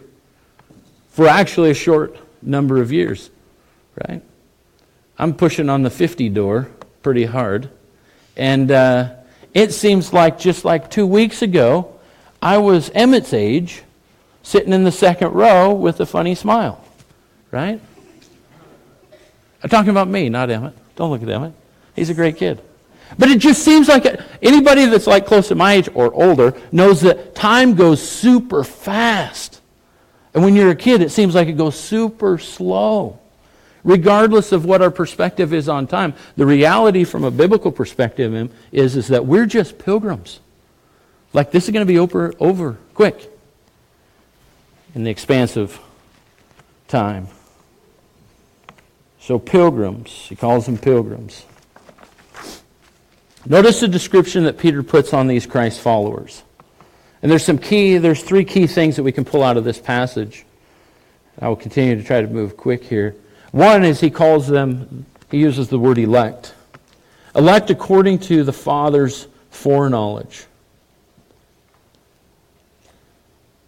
[1.10, 3.30] for actually a short number of years,
[4.08, 4.22] right?
[5.18, 6.68] I'm pushing on the 50 door
[7.02, 7.70] pretty hard.
[8.36, 9.14] And uh,
[9.52, 11.92] it seems like just like two weeks ago,
[12.40, 13.82] I was Emmett's age,
[14.42, 16.84] sitting in the second row with a funny smile,
[17.50, 17.80] right?
[19.62, 20.74] I'm talking about me, not Emmett.
[20.96, 21.54] Don't look at Emmett.
[21.94, 22.60] He's a great kid.
[23.18, 24.06] But it just seems like
[24.40, 29.60] anybody that's like close to my age or older knows that time goes super fast.
[30.34, 33.18] And when you're a kid, it seems like it goes super slow.
[33.84, 38.96] Regardless of what our perspective is on time, the reality from a biblical perspective is,
[38.96, 40.40] is that we're just pilgrims.
[41.32, 43.31] Like this is going to be over, over quick
[44.94, 45.78] in the expanse of
[46.88, 47.28] time.
[49.20, 51.44] So, pilgrims, he calls them pilgrims.
[53.46, 56.42] Notice the description that Peter puts on these Christ followers.
[57.22, 59.78] And there's some key, there's three key things that we can pull out of this
[59.78, 60.44] passage.
[61.40, 63.16] I will continue to try to move quick here.
[63.52, 66.54] One is he calls them, he uses the word elect.
[67.34, 70.46] Elect according to the Father's foreknowledge.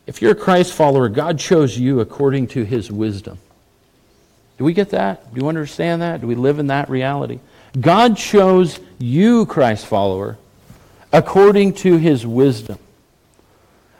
[0.06, 3.38] If you're a Christ follower, God chose you according to his wisdom.
[4.58, 5.32] Do we get that?
[5.34, 6.20] Do you understand that?
[6.20, 7.40] Do we live in that reality?
[7.80, 10.38] God chose you, Christ follower,
[11.12, 12.78] according to his wisdom.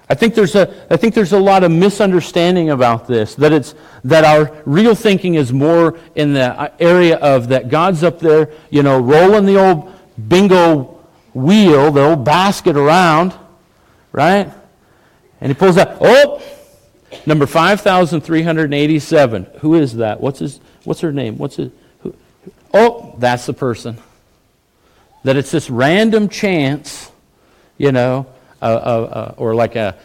[0.08, 3.74] I think there's a, I think there's a lot of misunderstanding about this, that, it's,
[4.04, 8.82] that our real thinking is more in the area of that God's up there, you
[8.82, 9.92] know, rolling the old
[10.28, 11.00] bingo
[11.32, 13.34] wheel, the old basket around,
[14.12, 14.52] right?
[15.44, 16.42] And he pulls out, oh,
[17.26, 19.44] number 5,387.
[19.60, 20.18] Who is that?
[20.18, 21.36] What's, his, what's her name?
[21.36, 22.14] What's his, who,
[22.72, 23.98] oh, that's the person.
[25.22, 27.12] That it's this random chance,
[27.76, 28.26] you know,
[28.62, 29.98] uh, uh, or like a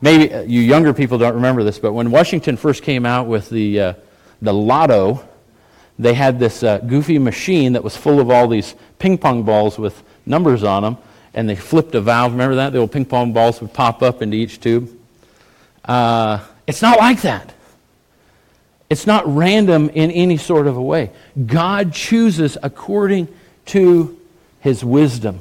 [0.00, 3.80] maybe you younger people don't remember this, but when Washington first came out with the
[3.80, 3.92] uh,
[4.40, 5.28] the lotto,
[5.98, 9.78] they had this uh, goofy machine that was full of all these ping pong balls
[9.78, 10.96] with numbers on them,
[11.34, 12.32] and they flipped a valve.
[12.32, 14.90] Remember that the old ping pong balls would pop up into each tube.
[15.84, 17.54] Uh, it's not like that.
[18.88, 21.12] It's not random in any sort of a way.
[21.46, 23.28] God chooses according
[23.66, 24.18] to
[24.60, 25.40] his wisdom.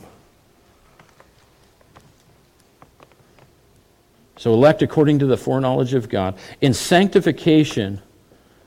[4.38, 8.02] So elect according to the foreknowledge of God, in sanctification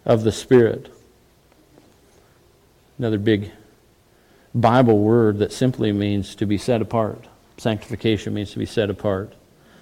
[0.04, 0.92] of the Spirit.
[2.98, 3.50] Another big
[4.54, 7.26] Bible word that simply means to be set apart.
[7.56, 9.32] Sanctification means to be set apart.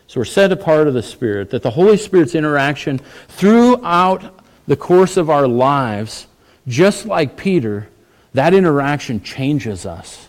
[0.06, 5.16] So we're set apart of the Spirit, that the Holy Spirit's interaction throughout the course
[5.16, 6.26] of our lives,
[6.66, 7.88] just like Peter,
[8.34, 10.28] that interaction changes us.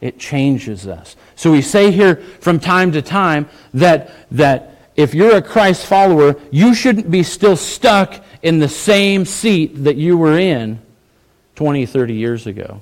[0.00, 1.16] It changes us.
[1.36, 6.36] So we say here from time to time that, that if you're a Christ follower,
[6.50, 10.80] you shouldn't be still stuck in the same seat that you were in
[11.56, 12.80] 20, 30 years ago.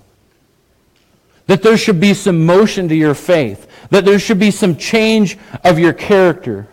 [1.46, 3.68] That there should be some motion to your faith.
[3.90, 6.68] That there should be some change of your character.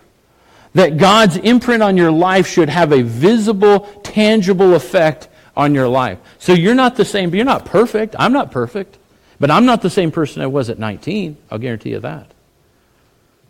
[0.73, 6.17] That God's imprint on your life should have a visible, tangible effect on your life.
[6.39, 8.15] So you're not the same, you're not perfect.
[8.17, 8.97] I'm not perfect.
[9.39, 11.37] But I'm not the same person I was at 19.
[11.51, 12.31] I'll guarantee you that.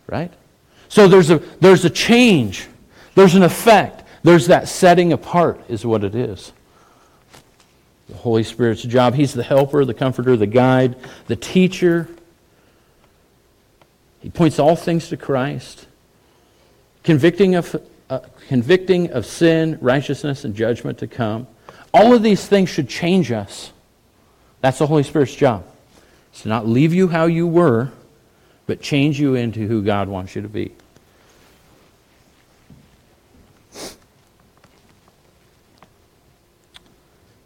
[0.07, 0.31] Right?
[0.89, 2.67] So there's a, there's a change,
[3.15, 6.51] there's an effect, there's that setting apart, is what it is.
[8.09, 9.13] The Holy Spirit's job.
[9.13, 10.95] He's the helper, the comforter, the guide,
[11.27, 12.09] the teacher.
[14.21, 15.87] He points all things to Christ,
[17.03, 17.75] convicting of,
[18.09, 21.47] uh, convicting of sin, righteousness, and judgment to come.
[21.93, 23.71] All of these things should change us.
[24.61, 25.65] That's the Holy Spirit's job
[26.41, 27.91] to not leave you how you were,
[28.65, 30.73] but change you into who God wants you to be.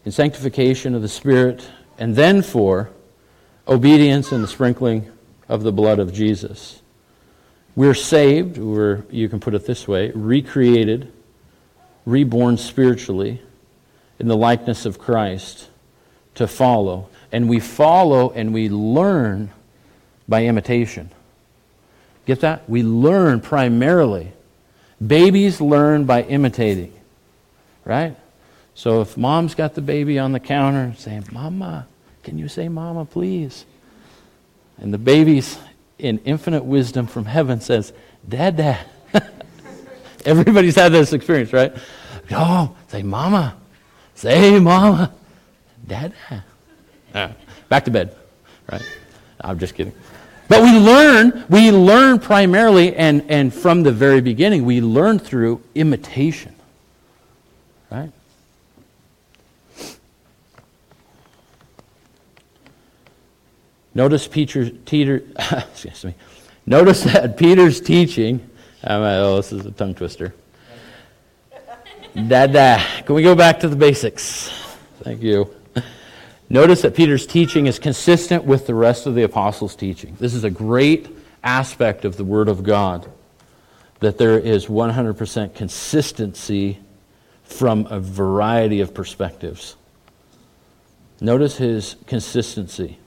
[0.08, 2.91] In sanctification of the Spirit, and then for
[3.67, 5.12] obedience and the sprinkling
[5.50, 6.82] of the blood of Jesus.
[7.76, 11.12] We're saved, we're, you can put it this way, recreated,
[12.06, 13.41] reborn spiritually
[14.17, 15.67] in the likeness of Christ
[16.36, 19.52] to follow and we follow and we learn
[20.26, 21.12] by imitation.
[22.26, 22.70] Get that?
[22.70, 24.32] We learn primarily.
[25.06, 26.93] Babies learn by imitating,
[27.84, 28.15] right?
[28.78, 31.88] So if mom's got the baby on the counter saying, Mama,
[32.22, 33.66] can you say Mama, please?
[34.78, 35.58] And the baby's
[35.98, 37.92] in infinite wisdom from heaven says,
[38.30, 38.86] Dad, Dad.
[40.26, 41.76] Everybody's had this experience, right?
[42.30, 43.58] Oh, say Mama.
[44.13, 45.12] Say Mama.
[45.88, 46.44] Dad, Dad.
[47.16, 47.34] Uh,
[47.70, 48.16] back to bed,
[48.72, 48.84] right?
[49.42, 49.94] I'm just kidding.
[50.50, 55.63] But we learn, we learn primarily, and, and from the very beginning, we learn through
[55.74, 56.54] imitation.
[63.98, 66.14] Notice Peter, Peter excuse me.
[66.68, 68.48] Notice that Peter's teaching.
[68.84, 70.36] oh, this is a tongue twister.
[72.14, 72.80] Dada.
[73.08, 74.52] Can we go back to the basics?
[75.02, 75.52] Thank you.
[76.48, 80.16] Notice that Peter's teaching is consistent with the rest of the apostles' teaching.
[80.20, 81.10] This is a great
[81.44, 83.10] aspect of the Word of God,
[84.00, 86.78] that there is 100% consistency
[87.46, 89.76] from a variety of perspectives.
[91.20, 93.00] Notice his consistency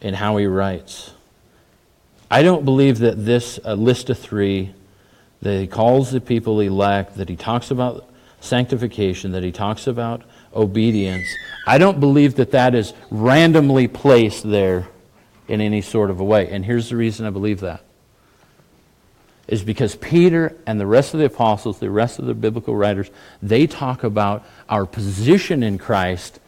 [0.00, 1.12] in how he writes.
[2.30, 4.74] I don't believe that this list of three
[5.40, 8.08] that he calls the people elect, that he talks about
[8.40, 10.22] sanctification, that he talks about
[10.54, 11.28] obedience.
[11.66, 14.88] I don't believe that that is randomly placed there
[15.46, 16.48] in any sort of a way.
[16.50, 17.82] And here's the reason I believe that.
[19.46, 23.10] Is because Peter and the rest of the apostles, the rest of the biblical writers,
[23.42, 26.38] they talk about our position in Christ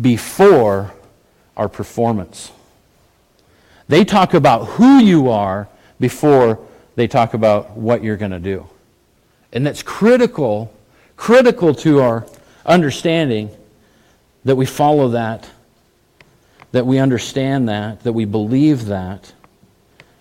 [0.00, 0.92] before
[1.56, 2.52] our performance.
[3.88, 5.68] They talk about who you are
[6.00, 6.58] before
[6.94, 8.68] they talk about what you're going to do.
[9.52, 10.72] And that's critical,
[11.16, 12.26] critical to our
[12.64, 13.50] understanding
[14.44, 15.48] that we follow that,
[16.72, 19.32] that we understand that, that we believe that.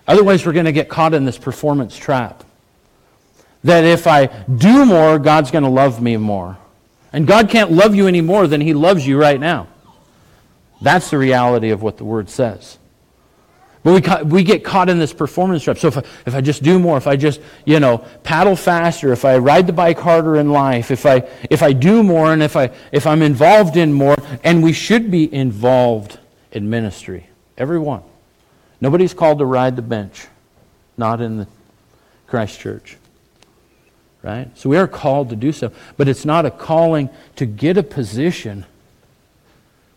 [0.07, 2.43] Otherwise, we're going to get caught in this performance trap.
[3.63, 6.57] That if I do more, God's going to love me more.
[7.13, 9.67] And God can't love you any more than He loves you right now.
[10.81, 12.77] That's the reality of what the Word says.
[13.83, 15.79] But we, we get caught in this performance trap.
[15.79, 19.11] So if I, if I just do more, if I just, you know, paddle faster,
[19.11, 22.43] if I ride the bike harder in life, if I, if I do more, and
[22.43, 26.19] if, I, if I'm involved in more, and we should be involved
[26.51, 27.27] in ministry.
[27.57, 28.03] Everyone.
[28.81, 30.27] Nobody's called to ride the bench,
[30.97, 31.47] not in the
[32.27, 32.97] Christ Church.
[34.21, 34.55] Right?
[34.55, 35.71] So we are called to do so.
[35.97, 38.65] But it's not a calling to get a position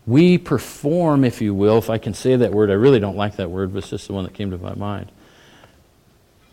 [0.06, 2.70] we perform, if you will, if I can say that word.
[2.70, 4.74] I really don't like that word, but it's just the one that came to my
[4.74, 5.10] mind.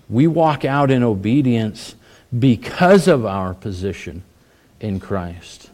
[0.10, 1.96] We walk out in obedience
[2.38, 4.24] because of our position
[4.80, 5.70] in Christ.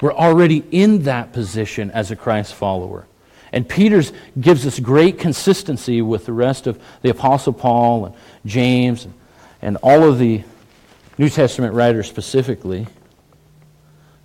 [0.00, 3.06] We're already in that position as a Christ follower.
[3.52, 8.14] And Peter's gives us great consistency with the rest of the Apostle Paul and
[8.46, 9.06] James
[9.60, 10.42] and all of the
[11.18, 12.86] New Testament writers specifically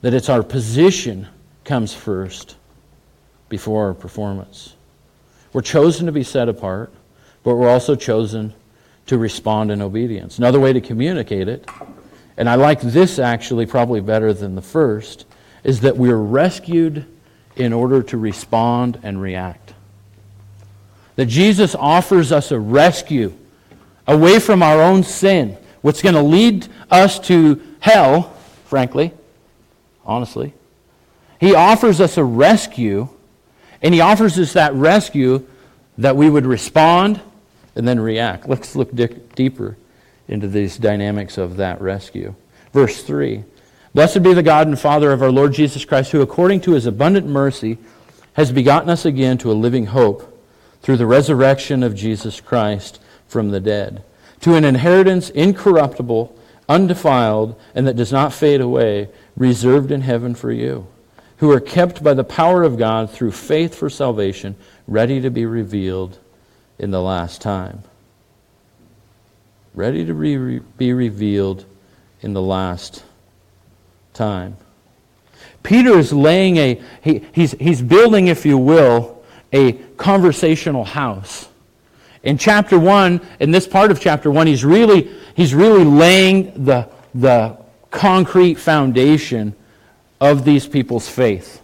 [0.02, 1.28] that it's our position
[1.64, 2.56] comes first
[3.50, 4.76] before our performance.
[5.54, 6.92] We're chosen to be set apart,
[7.44, 8.54] but we're also chosen
[9.08, 10.38] to respond in obedience.
[10.38, 11.68] Another way to communicate it,
[12.36, 15.26] and I like this actually probably better than the first,
[15.64, 17.06] is that we're rescued
[17.56, 19.74] in order to respond and react.
[21.16, 23.34] That Jesus offers us a rescue
[24.06, 28.34] away from our own sin, what's going to lead us to hell,
[28.66, 29.12] frankly,
[30.06, 30.54] honestly.
[31.40, 33.10] He offers us a rescue
[33.82, 35.46] and he offers us that rescue
[35.98, 37.22] that we would respond
[37.76, 38.48] and then react.
[38.48, 39.78] Let's look di- deeper
[40.28, 42.36] into these dynamics of that rescue.
[42.74, 43.44] Verse 3
[43.94, 46.86] Blessed be the God and Father of our Lord Jesus Christ, who according to his
[46.86, 47.78] abundant mercy
[48.34, 50.34] has begotten us again to a living hope
[50.82, 54.04] through the resurrection of Jesus Christ from the dead,
[54.42, 56.38] to an inheritance incorruptible,
[56.70, 60.88] undefiled, and that does not fade away, reserved in heaven for you
[61.38, 64.56] who are kept by the power of God through faith for salvation,
[64.88, 66.18] ready to be revealed
[66.80, 67.84] in the last time.
[69.74, 71.66] Ready to be, be revealed
[72.22, 73.04] in the last
[74.14, 74.58] time.
[75.62, 79.24] Peter is laying a, he, he's, he's building, if you will,
[79.54, 81.48] a conversational house.
[82.24, 86.90] In chapter 1, in this part of chapter 1, he's really, he's really laying the,
[87.14, 87.58] the
[87.92, 89.56] concrete foundation
[90.20, 91.62] of these people's faith,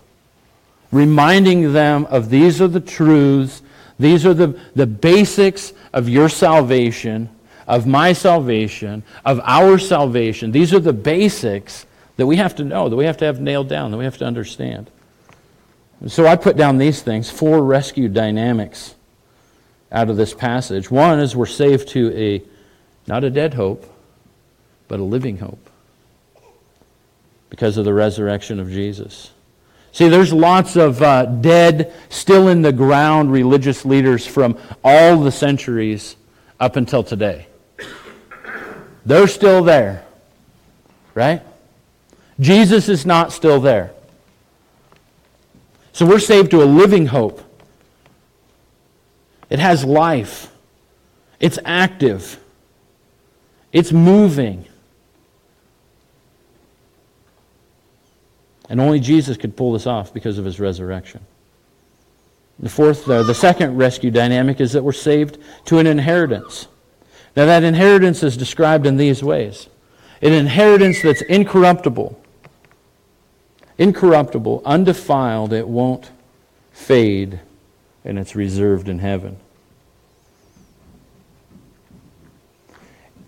[0.92, 3.62] reminding them of these are the truths,
[3.98, 7.30] these are the, the basics of your salvation,
[7.68, 10.52] of my salvation, of our salvation.
[10.52, 11.86] These are the basics
[12.18, 14.18] that we have to know, that we have to have nailed down, that we have
[14.18, 14.90] to understand.
[16.00, 18.96] And so I put down these things, four rescue dynamics
[19.92, 20.92] out of this passage.
[20.92, 22.44] One is we're saved to a,
[23.08, 23.90] not a dead hope,
[24.88, 25.63] but a living hope
[27.54, 29.30] because of the resurrection of Jesus.
[29.92, 35.32] See, there's lots of uh, dead, still in the ground religious leaders from all the
[35.32, 36.16] centuries
[36.60, 37.46] up until today.
[39.06, 40.04] They're still there,
[41.14, 41.44] right?
[42.40, 43.92] Jesus is not still there.
[45.92, 47.40] So we're saved to a living hope.
[49.52, 50.52] It has life.
[51.40, 52.40] It's active.
[53.72, 54.66] It's moving.
[58.70, 61.22] And only Jesus could pull this off because of his resurrection.
[62.60, 66.68] The fourth, the second rescue dynamic is that we're saved to an inheritance.
[67.36, 69.68] Now, that inheritance is described in these ways
[70.22, 72.22] an inheritance that's incorruptible,
[73.78, 76.12] incorruptible, undefiled, it won't
[76.72, 77.42] fade,
[78.06, 79.38] and it's reserved in heaven.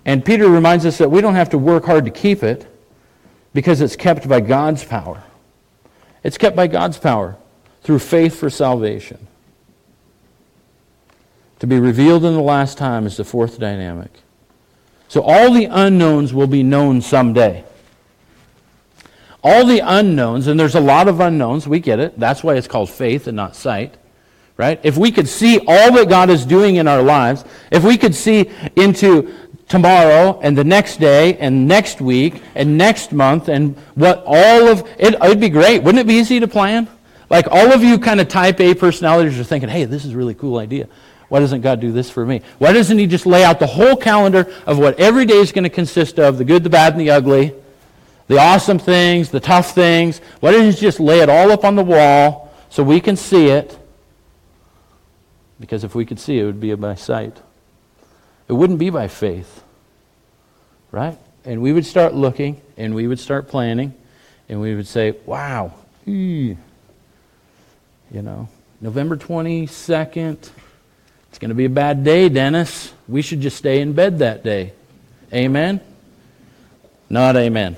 [0.06, 2.68] And Peter reminds us that we don't have to work hard to keep it
[3.56, 5.24] because it's kept by God's power.
[6.24, 7.38] It's kept by God's power
[7.84, 9.28] through faith for salvation.
[11.60, 14.12] To be revealed in the last time is the fourth dynamic.
[15.08, 17.64] So all the unknowns will be known someday.
[19.42, 22.20] All the unknowns, and there's a lot of unknowns, we get it.
[22.20, 23.96] That's why it's called faith and not sight.
[24.58, 24.82] Right?
[24.84, 28.16] If we could see all that God is doing in our lives, if we could
[28.16, 29.34] see into
[29.68, 34.88] tomorrow and the next day and next week and next month and what all of
[35.00, 35.82] it it'd be great.
[35.82, 36.88] Wouldn't it be easy to plan?
[37.30, 40.18] Like all of you kind of type a personalities are thinking hey this is a
[40.18, 40.88] really cool idea.
[41.30, 42.42] Why doesn't god do this for me?
[42.60, 45.64] Why doesn't he just lay out the whole calendar of what every day is going
[45.64, 47.54] to consist of the good the bad and the ugly
[48.28, 50.22] the awesome things the tough things?
[50.42, 53.48] Why doesn't he just lay it all up on the wall so we can see
[53.48, 53.80] it?
[55.60, 57.42] Because if we could see it, it would be by sight
[58.48, 59.64] it wouldn't be by faith,
[60.92, 61.18] right?
[61.44, 63.94] And we would start looking and we would start planning
[64.50, 65.74] and we would say, wow,
[66.06, 66.58] you
[68.12, 68.48] know,
[68.82, 70.50] November 22nd,
[71.30, 72.94] it's going to be a bad day, Dennis.
[73.08, 74.74] We should just stay in bed that day.
[75.34, 75.82] Amen?
[77.10, 77.78] Not amen.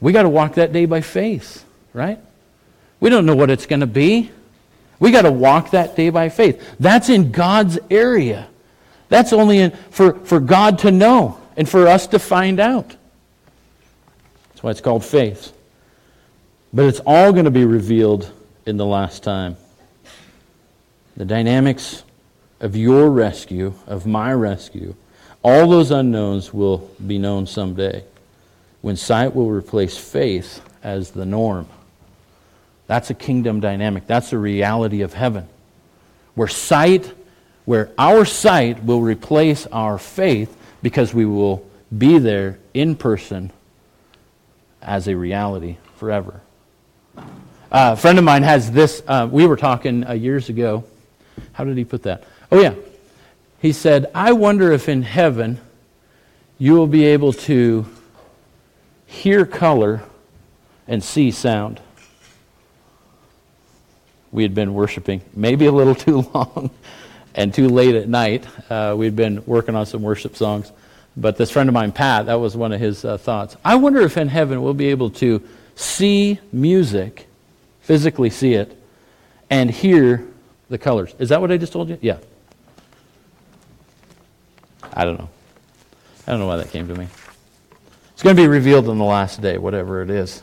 [0.00, 2.18] We got to walk that day by faith, right?
[3.00, 4.30] We don't know what it's going to be.
[4.98, 6.76] We got to walk that day by faith.
[6.80, 8.48] That's in God's area.
[9.12, 12.96] That's only for, for God to know and for us to find out.
[14.48, 15.52] That's why it's called faith.
[16.72, 18.32] But it's all going to be revealed
[18.64, 19.58] in the last time.
[21.18, 22.04] The dynamics
[22.60, 24.94] of your rescue, of my rescue,
[25.42, 28.04] all those unknowns will be known someday
[28.80, 31.68] when sight will replace faith as the norm.
[32.86, 34.06] That's a kingdom dynamic.
[34.06, 35.50] That's a reality of heaven.
[36.34, 37.12] Where sight
[37.64, 43.52] where our sight will replace our faith because we will be there in person
[44.80, 46.40] as a reality forever.
[47.16, 47.22] Uh,
[47.70, 49.02] a friend of mine has this.
[49.06, 50.84] Uh, we were talking uh, years ago.
[51.52, 52.24] How did he put that?
[52.50, 52.74] Oh, yeah.
[53.60, 55.60] He said, I wonder if in heaven
[56.58, 57.86] you will be able to
[59.06, 60.02] hear color
[60.88, 61.80] and see sound.
[64.32, 66.70] We had been worshiping maybe a little too long
[67.34, 68.46] and too late at night.
[68.70, 70.72] Uh, we'd been working on some worship songs.
[71.16, 73.56] But this friend of mine, Pat, that was one of his uh, thoughts.
[73.64, 77.26] I wonder if in heaven we'll be able to see music,
[77.80, 78.76] physically see it,
[79.50, 80.26] and hear
[80.70, 81.14] the colors.
[81.18, 81.98] Is that what I just told you?
[82.00, 82.18] Yeah.
[84.94, 85.28] I don't know.
[86.26, 87.08] I don't know why that came to me.
[88.12, 90.42] It's going to be revealed in the last day, whatever it is,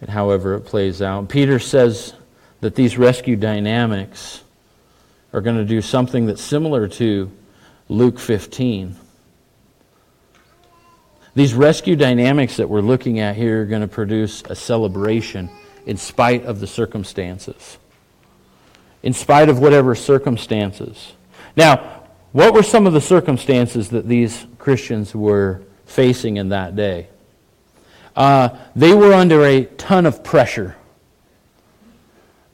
[0.00, 1.28] and however it plays out.
[1.28, 2.12] Peter says
[2.60, 4.42] that these rescue dynamics
[5.32, 7.30] are going to do something that's similar to
[7.88, 8.96] Luke 15.
[11.34, 15.48] These rescue dynamics that we're looking at here are going to produce a celebration
[15.86, 17.78] in spite of the circumstances.
[19.02, 21.14] In spite of whatever circumstances.
[21.56, 22.02] Now,
[22.32, 27.08] what were some of the circumstances that these Christians were facing in that day?
[28.14, 30.76] Uh, they were under a ton of pressure.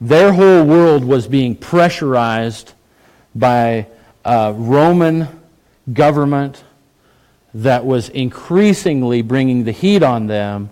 [0.00, 2.72] Their whole world was being pressurized
[3.34, 3.86] by
[4.24, 5.28] a Roman
[5.92, 6.62] government
[7.54, 10.70] that was increasingly bringing the heat on them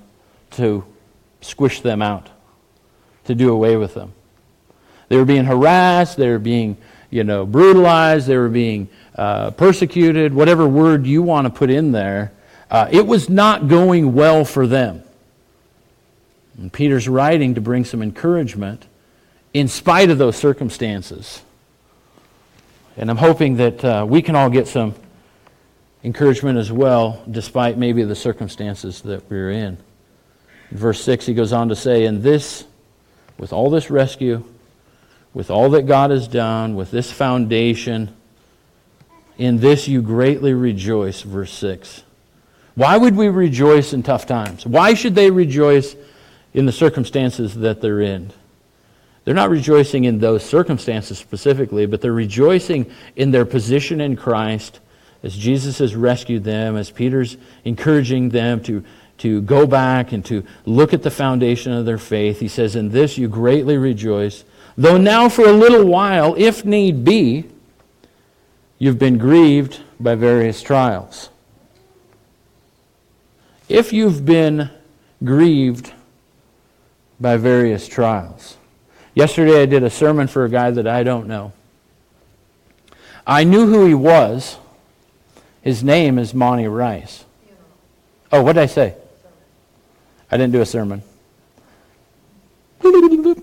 [0.52, 0.84] to
[1.40, 2.28] squish them out,
[3.24, 4.12] to do away with them.
[5.08, 6.76] They were being harassed, they were being,
[7.10, 11.92] you know, brutalized, they were being uh, persecuted, whatever word you want to put in
[11.92, 12.32] there.
[12.70, 15.02] Uh, it was not going well for them.
[16.58, 18.86] And Peter's writing to bring some encouragement
[19.56, 21.40] in spite of those circumstances.
[22.98, 24.94] And I'm hoping that uh, we can all get some
[26.04, 29.78] encouragement as well, despite maybe the circumstances that we're in.
[30.70, 30.78] in.
[30.78, 32.64] Verse 6, he goes on to say, In this,
[33.38, 34.44] with all this rescue,
[35.32, 38.14] with all that God has done, with this foundation,
[39.38, 41.22] in this you greatly rejoice.
[41.22, 42.02] Verse 6.
[42.74, 44.66] Why would we rejoice in tough times?
[44.66, 45.96] Why should they rejoice
[46.52, 48.34] in the circumstances that they're in?
[49.26, 54.78] They're not rejoicing in those circumstances specifically, but they're rejoicing in their position in Christ
[55.24, 58.84] as Jesus has rescued them, as Peter's encouraging them to,
[59.18, 62.38] to go back and to look at the foundation of their faith.
[62.38, 64.44] He says, In this you greatly rejoice,
[64.78, 67.46] though now for a little while, if need be,
[68.78, 71.30] you've been grieved by various trials.
[73.68, 74.70] If you've been
[75.24, 75.92] grieved
[77.18, 78.56] by various trials.
[79.16, 81.54] Yesterday I did a sermon for a guy that I don't know.
[83.26, 84.58] I knew who he was.
[85.62, 87.24] His name is Monty Rice.
[88.30, 88.94] Oh, what did I say?
[90.30, 91.02] I didn't do a sermon.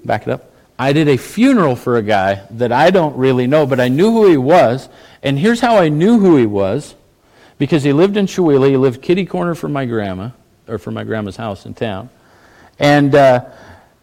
[0.05, 0.51] Back it up.
[0.77, 4.11] I did a funeral for a guy that I don't really know, but I knew
[4.11, 4.89] who he was.
[5.23, 6.93] And here's how I knew who he was
[7.57, 8.69] because he lived in Chewelah.
[8.69, 10.29] He lived kitty corner from my grandma,
[10.67, 12.11] or from my grandma's house in town.
[12.77, 13.45] And uh,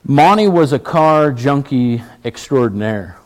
[0.04, 3.16] Monty was a car junkie extraordinaire.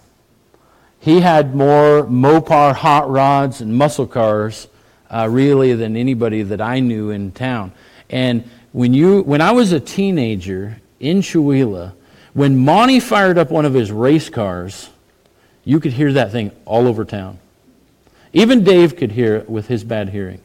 [0.98, 4.68] He had more Mopar hot rods and muscle cars,
[5.10, 7.72] uh, really, than anybody that I knew in town.
[8.10, 11.92] And when, you, when I was a teenager in Chewelah,
[12.32, 14.90] when Monty fired up one of his race cars,
[15.62, 17.38] you could hear that thing all over town.
[18.32, 20.40] Even Dave could hear it with his bad hearing.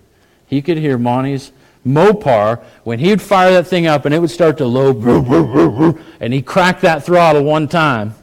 [0.46, 1.52] He could hear Monty's
[1.86, 6.42] Mopar when he'd fire that thing up and it would start to low, and he
[6.42, 8.14] cracked that throttle one time.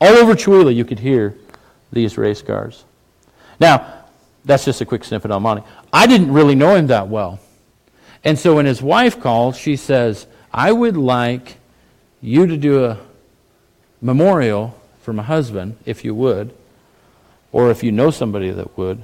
[0.00, 1.36] All over Chewelah, you could hear
[1.92, 2.84] these race cars.
[3.58, 4.04] Now,
[4.44, 5.62] that's just a quick snippet on Monty.
[5.92, 7.40] I didn't really know him that well.
[8.24, 11.56] And so when his wife called, she says, I would like
[12.20, 12.98] you to do a
[14.00, 16.54] memorial for my husband, if you would,
[17.52, 19.02] or if you know somebody that would.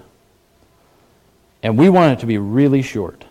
[1.63, 3.25] And we want it to be really short.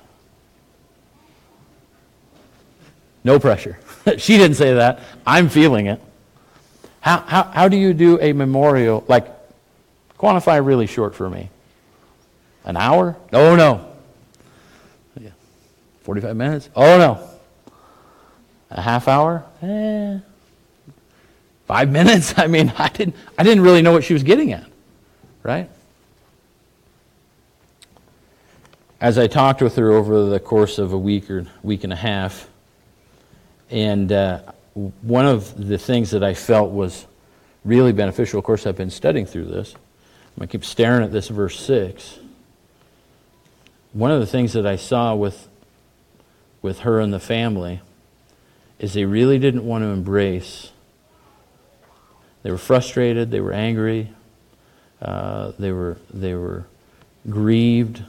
[3.26, 3.78] No pressure.
[4.18, 5.00] she didn't say that.
[5.26, 6.00] I'm feeling it.
[7.02, 9.04] How, how, how do you do a memorial?
[9.08, 9.28] Like,
[10.18, 11.50] quantify really short for me.
[12.64, 13.18] An hour?
[13.34, 13.92] Oh, no.
[15.20, 15.32] Yeah.
[16.04, 16.70] 45 minutes?
[16.76, 17.30] Oh, no.
[18.70, 19.44] A half hour?
[19.62, 20.20] Eh.
[21.66, 22.36] Five minutes?
[22.38, 24.68] I mean, I didn't, I didn't really know what she was getting at,
[25.42, 25.68] right?
[29.02, 31.98] As I talked with her over the course of a week or week and a
[31.98, 32.50] half,
[33.76, 34.40] and uh,
[35.02, 37.06] one of the things that I felt was
[37.66, 39.76] really beneficial, of course, I've been studying through this.
[40.40, 42.20] To keep staring at this verse 6.
[43.92, 45.50] One of the things that I saw with,
[46.62, 47.82] with her and the family
[48.80, 50.72] is they really didn't want to embrace.
[52.44, 54.14] They were frustrated, they were angry,
[55.02, 56.66] uh, they, were, they were
[57.30, 58.04] grieved,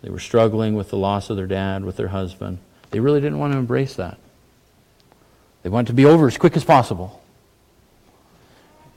[0.00, 2.58] they were struggling with the loss of their dad, with their husband.
[2.92, 4.18] They really didn't want to embrace that.
[5.62, 7.22] They wanted to be over as quick as possible.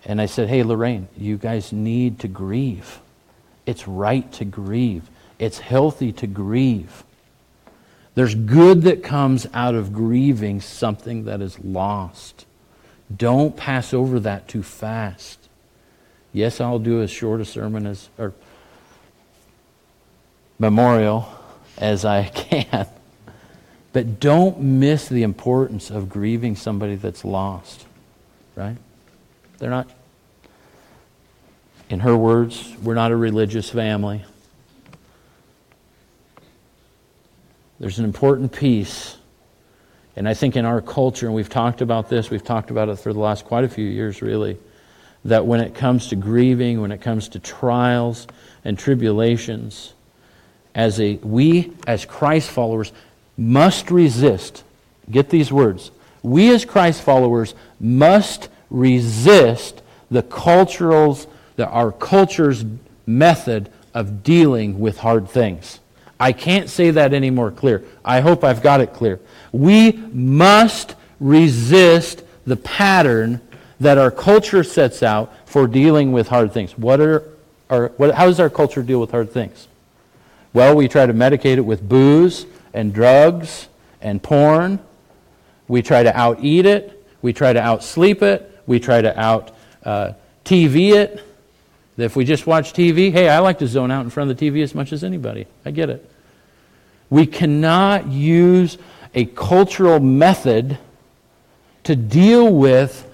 [0.06, 3.00] And I said, hey, Lorraine, you guys need to grieve.
[3.66, 7.04] It's right to grieve, it's healthy to grieve.
[8.14, 12.46] There's good that comes out of grieving something that is lost.
[13.16, 15.50] Don't pass over that too fast.
[16.32, 18.34] Yes, I'll do as short a sermon as or
[20.60, 21.28] memorial
[21.78, 22.88] as I can.
[23.96, 27.86] But don't miss the importance of grieving somebody that's lost,
[28.54, 28.76] right?
[29.58, 29.90] They're not,
[31.90, 34.22] in her words, we're not a religious family.
[37.80, 39.16] There's an important piece.
[40.18, 43.00] And I think in our culture, and we've talked about this, we've talked about it
[43.00, 44.58] for the last quite a few years, really,
[45.24, 48.28] that when it comes to grieving, when it comes to trials
[48.66, 49.94] and tribulations,
[50.74, 52.92] as a we as Christ followers
[53.38, 54.64] must resist.
[55.10, 55.92] Get these words.
[56.24, 62.66] We as Christ followers must resist the cultural's, the, our culture's
[63.06, 65.80] method of dealing with hard things.
[66.20, 67.84] I can't say that any more clear.
[68.04, 69.20] I hope I've got it clear.
[69.52, 73.42] We must resist the pattern
[73.80, 76.78] that our culture sets out for dealing with hard things.
[76.78, 77.24] What are
[77.70, 79.68] our, what, how does our culture deal with hard things?
[80.54, 82.46] Well, we try to medicate it with booze
[82.76, 83.68] and drugs
[84.02, 84.80] and porn.
[85.68, 87.04] We try to out eat it.
[87.22, 88.62] We try to out sleep it.
[88.68, 90.14] We try to out uh,
[90.44, 91.24] TV it.
[91.98, 94.52] If we just watch TV, hey, I like to zone out in front of the
[94.52, 95.48] TV as much as anybody.
[95.66, 96.08] I get it.
[97.10, 98.78] We cannot use
[99.14, 100.78] a cultural method
[101.86, 103.10] to deal with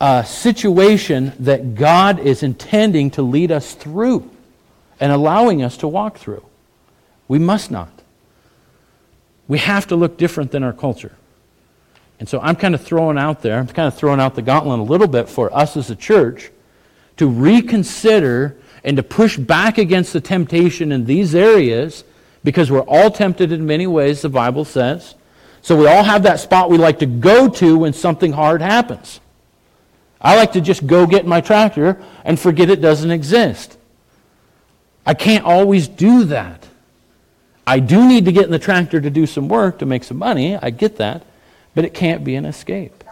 [0.00, 4.30] a situation that God is intending to lead us through
[5.00, 6.44] and allowing us to walk through.
[7.26, 7.91] We must not.
[9.52, 11.12] We have to look different than our culture.
[12.18, 14.78] And so I'm kind of throwing out there, I'm kind of throwing out the gauntlet
[14.78, 16.50] a little bit for us as a church
[17.18, 22.02] to reconsider and to push back against the temptation in these areas
[22.42, 25.16] because we're all tempted in many ways, the Bible says.
[25.60, 29.20] So we all have that spot we like to go to when something hard happens.
[30.18, 33.76] I like to just go get my tractor and forget it doesn't exist.
[35.04, 36.66] I can't always do that.
[37.66, 40.18] I do need to get in the tractor to do some work to make some
[40.18, 40.56] money.
[40.56, 41.24] I get that.
[41.74, 43.04] But it can't be an escape.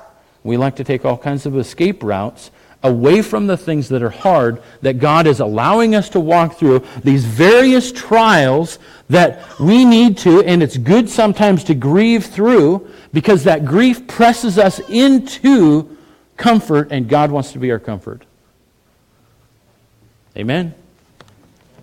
[0.43, 2.51] We like to take all kinds of escape routes
[2.83, 6.85] away from the things that are hard that God is allowing us to walk through,
[7.05, 8.79] these various trials
[9.11, 14.59] that we need to, and it's good sometimes to grieve through because that grief presses
[14.59, 15.97] us into
[16.39, 18.25] comfort, and God wants to be our comfort.
[20.37, 20.75] Amen?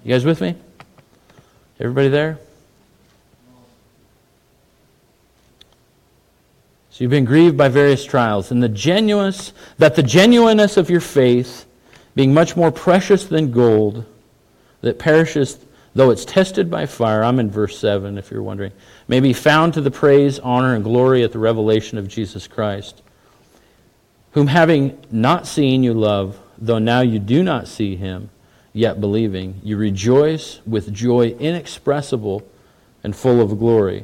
[0.04, 0.56] You guys with me?
[1.80, 2.40] Everybody there?
[6.98, 11.00] So you've been grieved by various trials, and the genuineness, that the genuineness of your
[11.00, 11.68] faith,
[12.16, 14.04] being much more precious than gold,
[14.82, 15.60] that perishes
[15.94, 18.72] though it's tested by fire, I'm in verse 7 if you're wondering,
[19.08, 23.04] may be found to the praise, honor, and glory at the revelation of Jesus Christ,
[24.32, 28.32] whom having not seen you love, though now you do not see him,
[28.74, 32.42] yet believing, you rejoice with joy inexpressible
[33.04, 34.04] and full of glory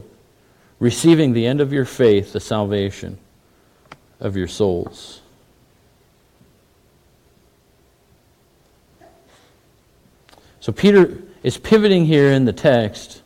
[0.83, 3.17] receiving the end of your faith, the salvation
[4.19, 5.21] of your souls.
[10.59, 13.21] So Peter is pivoting here in the text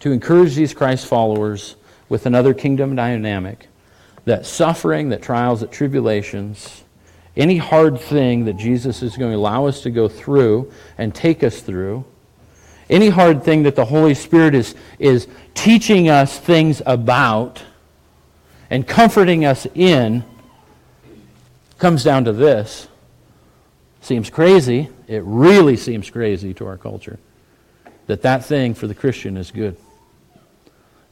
[0.00, 1.74] to encourage these Christ followers
[2.10, 3.68] with another kingdom dynamic
[4.26, 6.84] that suffering, that trials, that tribulations,
[7.34, 11.42] any hard thing that Jesus is going to allow us to go through and take
[11.42, 12.04] us through,
[12.90, 17.62] any hard thing that the Holy Spirit is, is teaching us things about
[18.68, 20.24] and comforting us in
[21.78, 22.88] comes down to this.
[24.02, 24.88] Seems crazy.
[25.06, 27.18] It really seems crazy to our culture
[28.06, 29.76] that that thing for the Christian is good.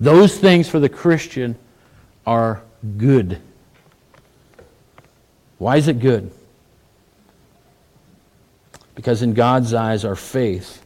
[0.01, 1.57] Those things for the Christian
[2.27, 2.63] are
[2.97, 3.41] good.
[5.59, 6.31] Why is it good?
[8.95, 10.85] Because in God's eyes, our faith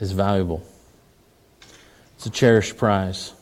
[0.00, 0.62] is valuable.
[2.16, 3.32] It's a cherished prize.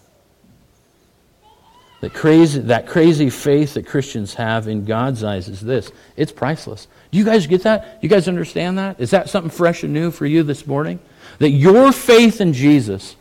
[2.01, 6.87] That crazy, that crazy faith that Christians have in God's eyes is this it's priceless.
[7.11, 8.01] Do you guys get that?
[8.01, 9.01] Do you guys understand that?
[9.01, 11.01] Is that something fresh and new for you this morning?
[11.39, 13.17] That your faith in Jesus,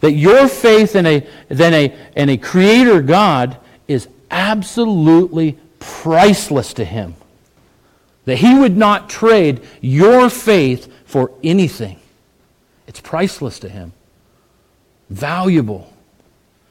[0.00, 3.56] that your faith in a, in a, in a creator God
[3.88, 7.16] is absolutely priceless to Him.
[8.24, 11.98] That He would not trade your faith for anything.
[12.86, 13.92] It's priceless to him,
[15.10, 15.92] valuable,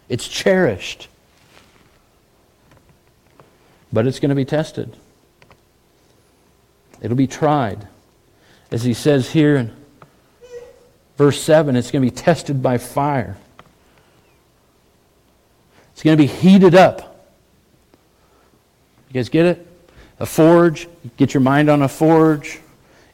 [0.09, 1.07] it's cherished.
[3.91, 4.95] But it's going to be tested,
[7.01, 7.88] it'll be tried.
[8.72, 9.72] As he says here in
[11.16, 13.38] verse 7, it's going to be tested by fire.
[15.93, 17.30] It's going to be heated up.
[19.09, 19.68] You guys get it?
[20.20, 20.88] A forge,
[21.18, 22.59] get your mind on a forge.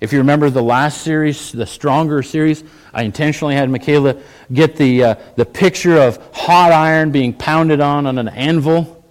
[0.02, 4.16] If you remember the last series, the Stronger series, I intentionally had Michaela
[4.52, 9.04] get the, uh, the picture of hot iron being pounded on on an anvil.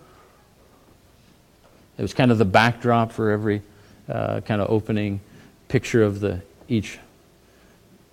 [1.98, 3.60] It was kind of the backdrop for every
[4.08, 5.20] uh, kind of opening
[5.68, 6.98] picture of the, each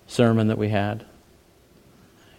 [0.06, 1.06] sermon that we had.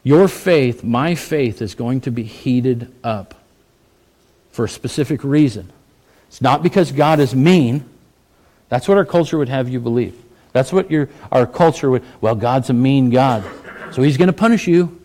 [0.03, 3.33] Your faith, my faith, is going to be heated up
[4.51, 5.71] for a specific reason.
[6.27, 7.85] It's not because God is mean.
[8.69, 10.15] That's what our culture would have you believe.
[10.57, 13.43] That's what your, our culture would, well, God's a mean God.
[13.91, 14.99] So he's going to punish you.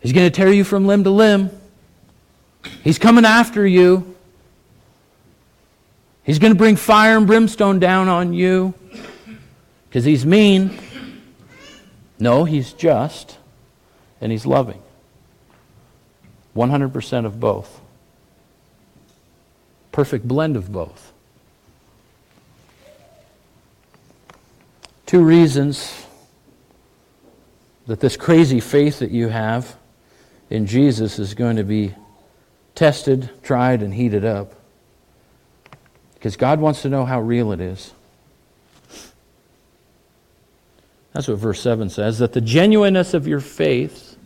[0.00, 1.48] He's going to tear you from limb to limb.
[2.84, 4.14] He's coming after you.
[6.24, 8.74] He's going to bring fire and brimstone down on you
[9.88, 10.78] because he's mean.
[12.18, 13.38] No, he's just
[14.20, 14.82] and he's loving.
[16.54, 17.80] 100% of both.
[19.90, 21.09] Perfect blend of both.
[25.10, 26.06] Two reasons
[27.88, 29.74] that this crazy faith that you have
[30.50, 31.96] in Jesus is going to be
[32.76, 34.52] tested, tried, and heated up.
[36.14, 37.92] Because God wants to know how real it is.
[41.12, 44.16] That's what verse 7 says that the genuineness of your faith,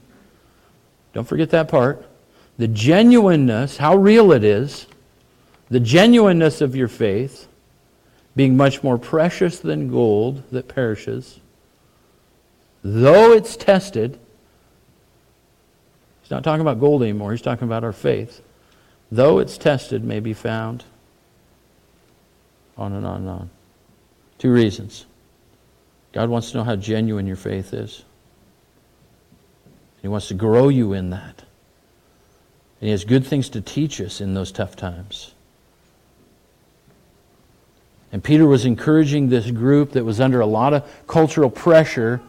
[1.14, 2.06] don't forget that part,
[2.58, 4.86] the genuineness, how real it is,
[5.70, 7.48] the genuineness of your faith
[8.36, 11.40] being much more precious than gold that perishes,
[12.82, 14.18] though it's tested,
[16.24, 17.32] He's not talking about gold anymore.
[17.32, 18.40] He's talking about our faith.
[19.12, 20.84] Though it's tested, may be found.
[22.78, 23.50] On and on and on.
[24.38, 25.04] Two reasons.
[26.12, 28.04] God wants to know how genuine your faith is.
[30.00, 31.44] He wants to grow you in that.
[32.80, 35.33] And He has good things to teach us in those tough times.
[38.14, 42.20] And Peter was encouraging this group that was under a lot of cultural pressure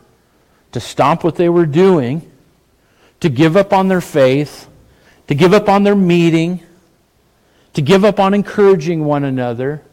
[0.71, 2.27] to stop what they were doing,
[3.19, 4.67] to give up on their faith,
[5.27, 6.59] to give up on their meeting,
[7.75, 9.83] to give up on encouraging one another,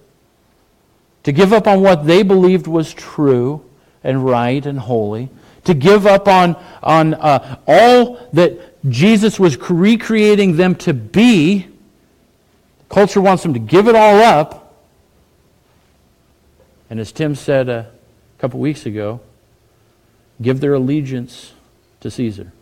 [1.24, 3.62] to give up on what they believed was true
[4.02, 5.28] and right and holy,
[5.64, 11.68] to give up on, on uh, all that Jesus was recreating them to be.
[12.88, 14.61] Culture wants them to give it all up
[16.92, 17.90] and as Tim said a
[18.36, 19.22] couple weeks ago,
[20.42, 21.54] give their allegiance
[22.00, 22.52] to Caesar.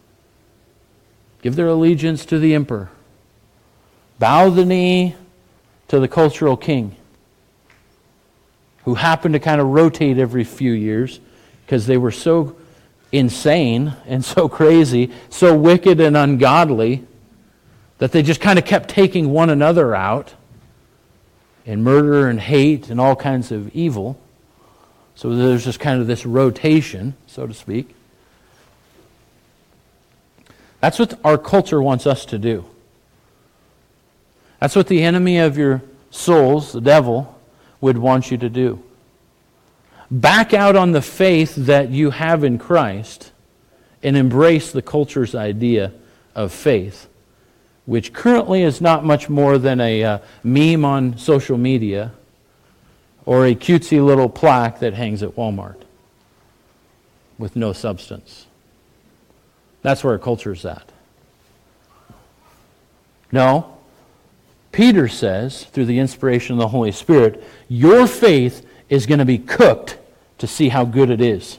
[1.43, 2.91] Give their allegiance to the emperor.
[4.21, 5.17] Bow the knee
[5.89, 6.95] to the cultural king
[8.85, 11.19] who happened to kind of rotate every few years
[11.67, 12.55] because they were so
[13.11, 17.05] insane and so crazy, so wicked and ungodly
[17.99, 20.35] that they just kind of kept taking one another out
[21.67, 24.19] and murder and hate and all kinds of evil.
[25.15, 27.95] So there's just kind of this rotation, so to speak.
[30.81, 32.65] That's what our culture wants us to do.
[34.61, 37.39] That's what the enemy of your souls, the devil,
[37.81, 38.83] would want you to do.
[40.11, 43.31] Back out on the faith that you have in Christ
[44.03, 45.93] and embrace the culture's idea
[46.35, 47.10] of faith
[47.87, 52.13] which currently is not much more than a uh, meme on social media
[53.27, 55.81] or a cutesy little plaque that hangs at Walmart
[57.39, 58.47] with no substance.
[59.83, 60.93] That's where our culture is at.
[63.33, 63.77] No.
[64.73, 69.39] Peter says, through the inspiration of the Holy Spirit, your faith is going to be
[69.39, 69.99] cooked
[70.39, 71.59] to see how good it is,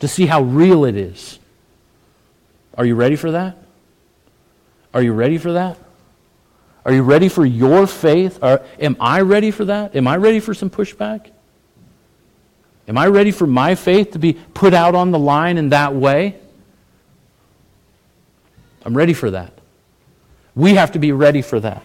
[0.00, 1.38] to see how real it is.
[2.76, 3.56] Are you ready for that?
[4.94, 5.78] Are you ready for that?
[6.84, 8.42] Are you ready for your faith?
[8.42, 9.94] Are, am I ready for that?
[9.94, 11.30] Am I ready for some pushback?
[12.88, 15.94] Am I ready for my faith to be put out on the line in that
[15.94, 16.36] way?
[18.84, 19.52] I'm ready for that.
[20.54, 21.84] We have to be ready for that.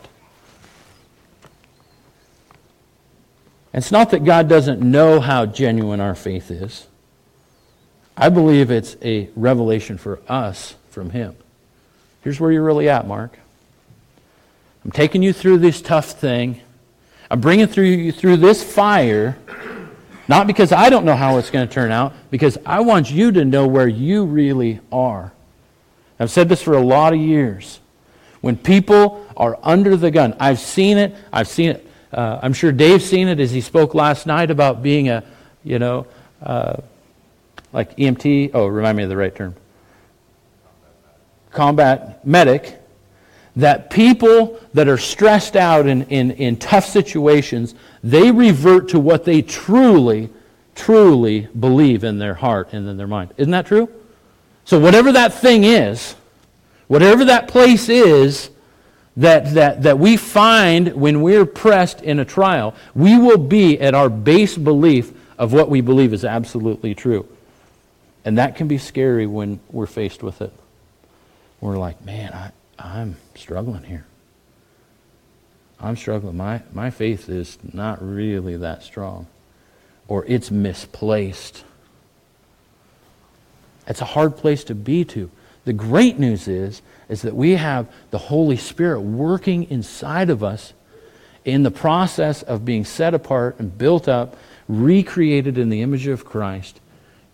[3.74, 6.88] It's not that God doesn't know how genuine our faith is.
[8.16, 11.36] I believe it's a revelation for us from Him.
[12.24, 13.38] Here's where you're really at, Mark.
[14.86, 16.61] I'm taking you through this tough thing.
[17.30, 19.38] I'm bringing through you through this fire,
[20.28, 23.32] not because I don't know how it's going to turn out, because I want you
[23.34, 25.34] to know where you really are.
[26.19, 27.80] I've said this for a lot of years.
[28.39, 31.15] When people are under the gun, I've seen it.
[31.32, 31.88] I've seen it.
[32.11, 35.24] Uh, I'm sure Dave's seen it as he spoke last night about being a,
[35.63, 36.07] you know,
[36.41, 36.78] uh,
[37.74, 38.51] like EMT.
[38.53, 39.55] Oh, remind me of the right term
[41.54, 42.80] combat medic
[43.56, 49.26] that people that are stressed out in, in, in tough situations, they revert to what
[49.26, 50.30] they truly,
[50.76, 53.32] truly believe in their heart and in their mind.
[53.38, 53.89] Isn't that true?
[54.66, 56.16] So, whatever that thing is,
[56.88, 58.49] whatever that place is
[59.18, 63.93] that, that, that we find when we're pressed in a trial, we will be at
[63.93, 67.28] our base belief of what we believe is absolutely true.
[68.26, 70.54] And that can be scary when we're faced with it
[71.64, 74.05] we're like, man, I, I'm struggling here.
[75.80, 76.36] I'm struggling.
[76.36, 79.28] My, my faith is not really that strong,
[80.09, 81.64] or it's misplaced.
[83.88, 85.32] It's a hard place to be to.
[85.64, 90.74] The great news is, is that we have the Holy Spirit working inside of us
[91.45, 94.36] in the process of being set apart and built up,
[94.68, 96.82] recreated in the image of Christ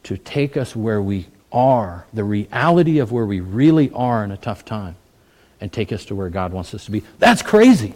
[0.04, 4.38] to take us where we are, the reality of where we really are in a
[4.38, 4.96] tough time,
[5.62, 7.04] and take us to where God wants us to be.
[7.18, 7.96] That's crazy.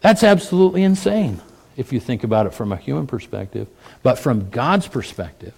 [0.00, 1.40] That's absolutely insane
[1.76, 3.68] if you think about it from a human perspective.
[4.02, 5.54] But from God's perspective,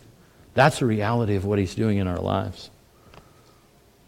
[0.54, 2.70] that's the reality of what He's doing in our lives.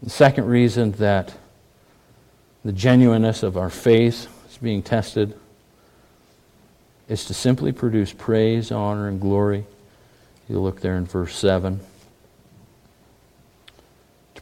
[0.01, 1.35] The second reason that
[2.63, 5.37] the genuineness of our faith is being tested
[7.09, 9.65] is to simply produce praise, honor, and glory.
[10.47, 11.85] You look there in verse 7 to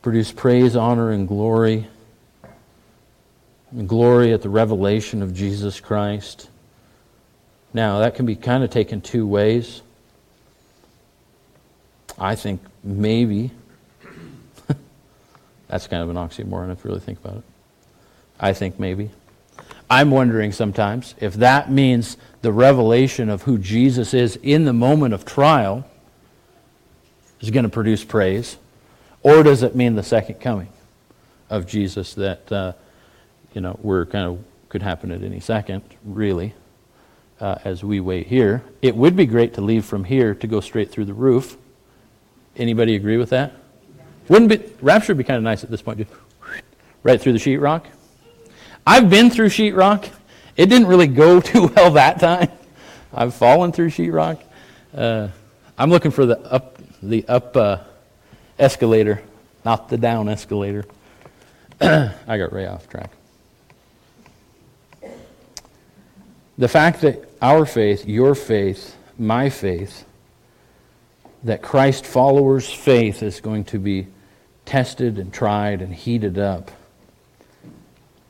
[0.08, 1.86] produce praise, honor, and glory.
[3.72, 6.50] And glory at the revelation of Jesus Christ.
[7.74, 9.82] Now, that can be kind of taken two ways.
[12.18, 13.52] I think maybe
[15.68, 17.44] That's kind of an oxymoron if you really think about it.
[18.40, 19.10] I think maybe.
[19.90, 25.14] I'm wondering sometimes if that means the revelation of who Jesus is in the moment
[25.14, 25.86] of trial
[27.42, 28.56] is going to produce praise,
[29.24, 30.70] or does it mean the second coming
[31.50, 32.74] of Jesus that, uh,
[33.54, 36.54] you know, we're kind of could happen at any second, really,
[37.40, 38.62] uh, as we wait here.
[38.82, 41.58] It would be great to leave from here to go straight through the roof.
[42.58, 43.54] Anybody agree with that?
[44.28, 46.12] Wouldn't be rapture would be kind of nice at this point, just
[47.04, 47.86] right through the sheetrock.
[48.86, 50.10] I've been through sheetrock.
[50.58, 52.50] It didn't really go too well that time.
[53.14, 54.42] I've fallen through sheetrock.
[54.94, 55.30] Uh,
[55.78, 57.78] I'm looking for the up the up uh,
[58.60, 59.22] escalator,
[59.64, 60.86] not the down escalator.
[61.82, 63.12] I got way off track.
[66.58, 70.06] The fact that our faith, your faith, my faith,
[71.44, 74.08] that Christ followers' faith is going to be
[74.66, 76.72] tested and tried and heated up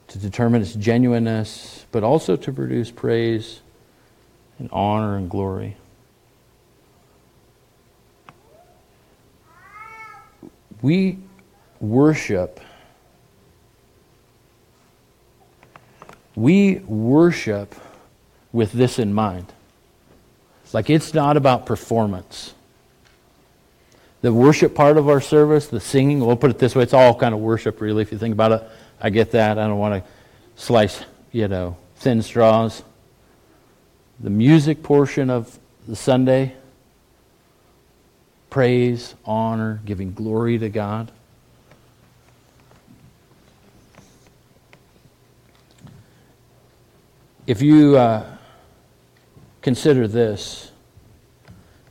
[0.10, 3.62] to determine its genuineness, but also to produce praise
[4.60, 5.78] and honor and glory.
[10.82, 11.20] We
[11.80, 12.60] worship.
[16.36, 17.76] We worship
[18.52, 19.52] with this in mind.
[20.74, 22.54] Like it's not about performance.
[24.22, 27.16] The worship part of our service, the singing, we'll put it this way, it's all
[27.16, 28.64] kind of worship, really, if you think about it.
[29.00, 29.60] I get that.
[29.60, 30.10] I don't want to
[30.56, 32.84] slice, you know, thin straws.
[34.20, 35.58] The music portion of
[35.88, 36.56] the Sunday,
[38.58, 41.12] praise, honor, giving glory to God.
[47.46, 48.26] If you uh,
[49.62, 50.72] consider this,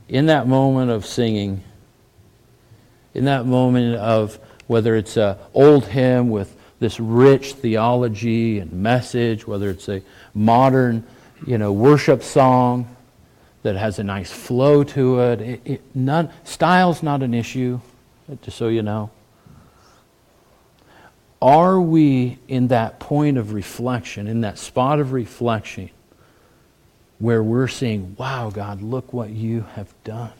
[0.09, 1.63] in that moment of singing,
[3.13, 4.37] in that moment of
[4.67, 10.01] whether it's an old hymn with this rich theology and message, whether it's a
[10.33, 11.07] modern,
[11.45, 12.96] you know, worship song
[13.67, 15.41] that has a nice flow to it.
[15.41, 17.81] it, it none, style's not an issue,
[18.41, 19.09] just so you know.
[21.41, 25.89] Are we in that point of reflection, in that spot of reflection,
[27.19, 30.31] where we're seeing, wow, God, look what you have done?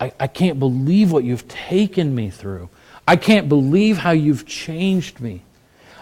[0.00, 2.70] I, I can't believe what you've taken me through.
[3.06, 5.42] I can't believe how you've changed me.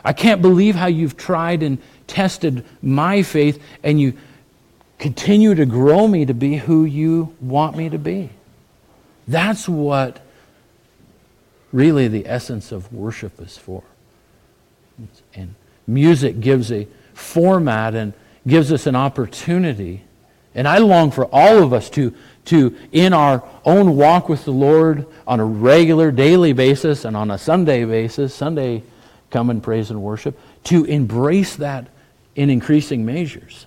[0.04, 4.14] I can't believe how you've tried and tested my faith and you
[5.04, 8.30] continue to grow me to be who you want me to be.
[9.28, 10.18] That's what
[11.72, 13.82] really the essence of worship is for.
[15.34, 18.14] And music gives a format and
[18.46, 20.04] gives us an opportunity.
[20.54, 22.14] And I long for all of us to
[22.46, 27.30] to, in our own walk with the Lord on a regular daily basis and on
[27.30, 28.82] a Sunday basis, Sunday
[29.30, 31.88] come and praise and worship, to embrace that
[32.36, 33.66] in increasing measures.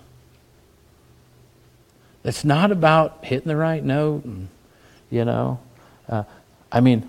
[2.28, 4.50] It's not about hitting the right note, and,
[5.10, 5.60] you know.
[6.10, 6.24] Uh,
[6.70, 7.08] I mean,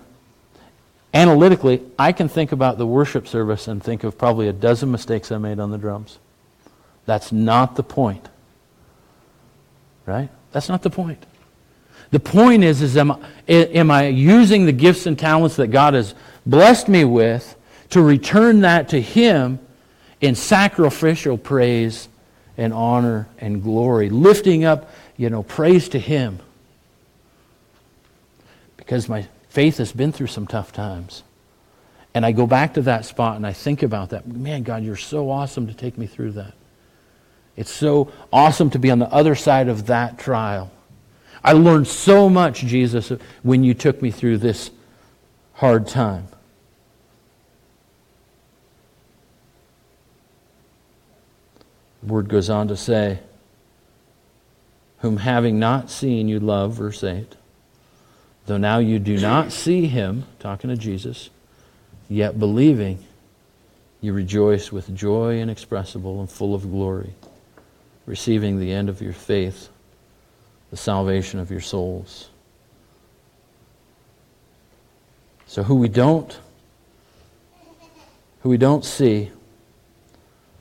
[1.13, 5.29] analytically, I can think about the worship service and think of probably a dozen mistakes
[5.29, 6.19] I made on the drums.
[7.05, 8.29] That's not the point.
[10.05, 10.29] Right?
[10.53, 11.25] That's not the point.
[12.11, 16.15] The point is, is am, am I using the gifts and talents that God has
[16.45, 17.57] blessed me with
[17.89, 19.59] to return that to Him
[20.21, 22.07] in sacrificial praise
[22.59, 26.39] and honor and glory, lifting up, you know, praise to Him.
[28.77, 31.23] Because my faith has been through some tough times.
[32.13, 34.25] And I go back to that spot and I think about that.
[34.25, 36.53] Man, God, you're so awesome to take me through that.
[37.57, 40.71] It's so awesome to be on the other side of that trial.
[41.43, 43.11] I learned so much, Jesus,
[43.43, 44.71] when you took me through this
[45.51, 46.29] hard time.
[52.03, 53.19] The word goes on to say,
[55.01, 57.35] Whom having not seen you love, verse 8.
[58.45, 61.29] Though now you do not see him, talking to Jesus,
[62.09, 63.05] yet believing,
[64.01, 67.13] you rejoice with joy inexpressible and full of glory,
[68.05, 69.69] receiving the end of your faith
[70.69, 72.29] the salvation of your souls.
[75.47, 76.39] So who we don't
[78.41, 79.31] who we don't see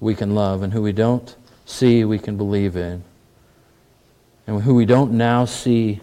[0.01, 3.05] we can love and who we don't see we can believe in.
[4.49, 6.01] And who we don't now see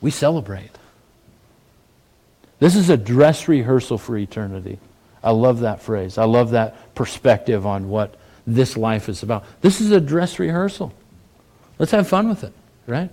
[0.00, 0.70] we celebrate.
[2.58, 4.78] This is a dress rehearsal for eternity.
[5.22, 6.16] I love that phrase.
[6.16, 8.14] I love that perspective on what
[8.46, 9.44] this life is about.
[9.60, 10.94] This is a dress rehearsal.
[11.78, 12.54] Let's have fun with it
[12.90, 13.10] right?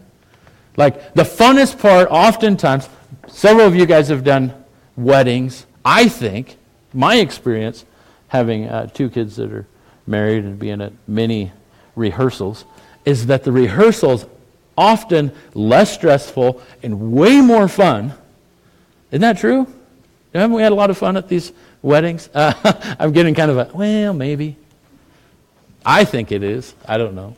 [0.75, 2.89] Like the funnest part, oftentimes,
[3.27, 4.53] several of you guys have done
[4.97, 6.57] weddings, I think,
[6.93, 7.85] my experience,
[8.27, 9.65] having uh, two kids that are
[10.05, 11.51] married and being at many
[11.95, 12.65] rehearsals,
[13.08, 14.26] is that the rehearsals
[14.78, 18.14] often less stressful and way more fun.
[19.12, 19.66] Isn't that true?
[20.34, 22.30] Haven't we had a lot of fun at these weddings?
[22.34, 22.51] Uh,
[22.99, 24.58] I'm getting kind of a, well, maybe.
[25.86, 26.76] I think it is.
[26.86, 27.38] I don't know.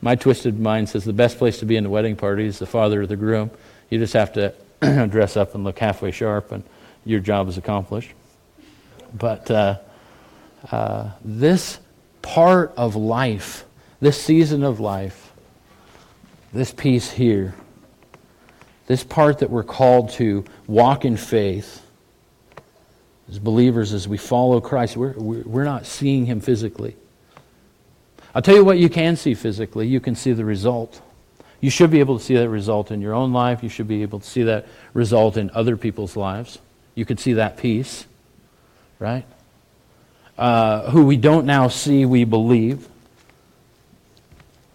[0.00, 2.66] My twisted mind says the best place to be in a wedding party is the
[2.66, 3.50] father of the groom.
[3.90, 4.54] You just have to
[5.10, 6.64] dress up and look halfway sharp, and
[7.04, 8.12] your job is accomplished.
[9.12, 9.78] But uh,
[10.72, 11.78] uh, this
[12.22, 13.66] part of life,
[14.00, 15.32] this season of life,
[16.52, 17.54] this piece here,
[18.86, 21.86] this part that we're called to walk in faith
[23.30, 26.96] as believers, as we follow Christ, we're, we're not seeing him physically.
[28.34, 29.86] I'll tell you what you can see physically.
[29.86, 31.00] You can see the result.
[31.60, 33.62] You should be able to see that result in your own life.
[33.62, 36.58] You should be able to see that result in other people's lives.
[36.96, 38.04] You could see that peace,
[38.98, 39.24] right?
[40.36, 42.88] Uh, who we don't now see, we believe.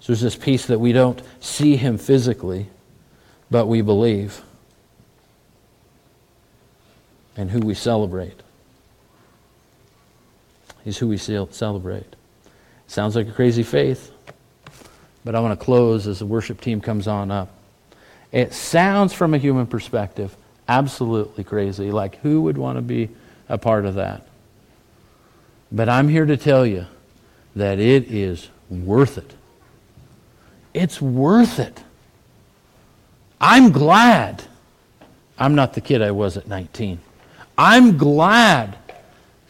[0.06, 2.68] So there's this peace that we don't see him physically,
[3.49, 4.39] but we believe.
[7.36, 8.39] And who we celebrate.
[10.84, 12.16] He's who we celebrate.
[12.86, 14.12] Sounds like a crazy faith,
[15.24, 17.49] but I want to close as the worship team comes on up.
[18.32, 20.38] It sounds from a human perspective
[20.68, 21.89] absolutely crazy.
[21.89, 23.10] Like, who would want to be
[23.49, 24.28] a part of that?
[25.72, 26.86] But I'm here to tell you
[27.56, 29.34] that it is worth it.
[30.76, 31.82] It's worth it.
[33.39, 34.43] I'm glad
[35.39, 36.99] I'm not the kid I was at 19.
[37.57, 38.78] I'm glad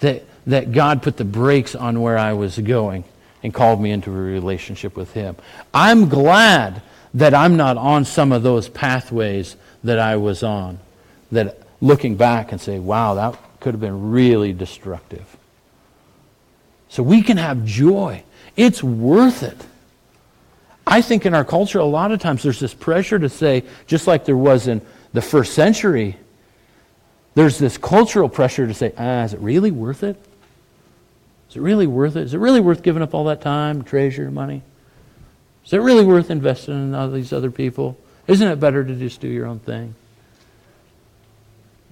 [0.02, 3.04] that, that God put the brakes on where I was going
[3.42, 5.36] and called me into a relationship with Him.
[5.74, 6.84] I'm glad
[7.16, 10.78] that I'm not on some of those pathways that I was on,
[11.32, 15.38] that looking back and say, wow, that could have been really destructive.
[16.90, 18.24] So we can have joy.
[18.56, 19.66] It's worth it.
[20.88, 24.08] I think in our culture, a lot of times there's this pressure to say, just
[24.08, 24.82] like there was in
[25.14, 26.18] the first century,
[27.34, 30.18] there's this cultural pressure to say, ah, is it really worth it?
[31.50, 32.24] Is it really worth it?
[32.24, 34.62] Is it really worth giving up all that time, treasure, money?
[35.66, 37.98] Is it really worth investing in all these other people?
[38.28, 39.96] Isn't it better to just do your own thing?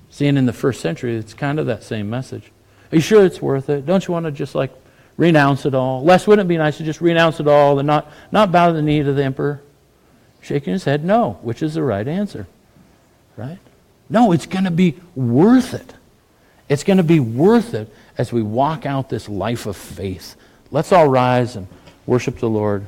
[0.10, 2.52] Seeing in the first century, it's kind of that same message.
[2.92, 3.86] Are you sure it's worth it?
[3.86, 4.72] Don't you want to just like
[5.18, 6.04] renounce it all?
[6.04, 8.74] Les, wouldn't it be nice to just renounce it all and not, not bow to
[8.74, 9.62] the knee to the emperor?
[10.42, 12.48] Shaking his head, no, which is the right answer.
[13.38, 13.60] Right?
[14.10, 15.94] No, it's going to be worth it.
[16.70, 20.36] It's going to be worth it as we walk out this life of faith.
[20.72, 21.68] Let's all rise and
[22.06, 22.86] worship the Lord.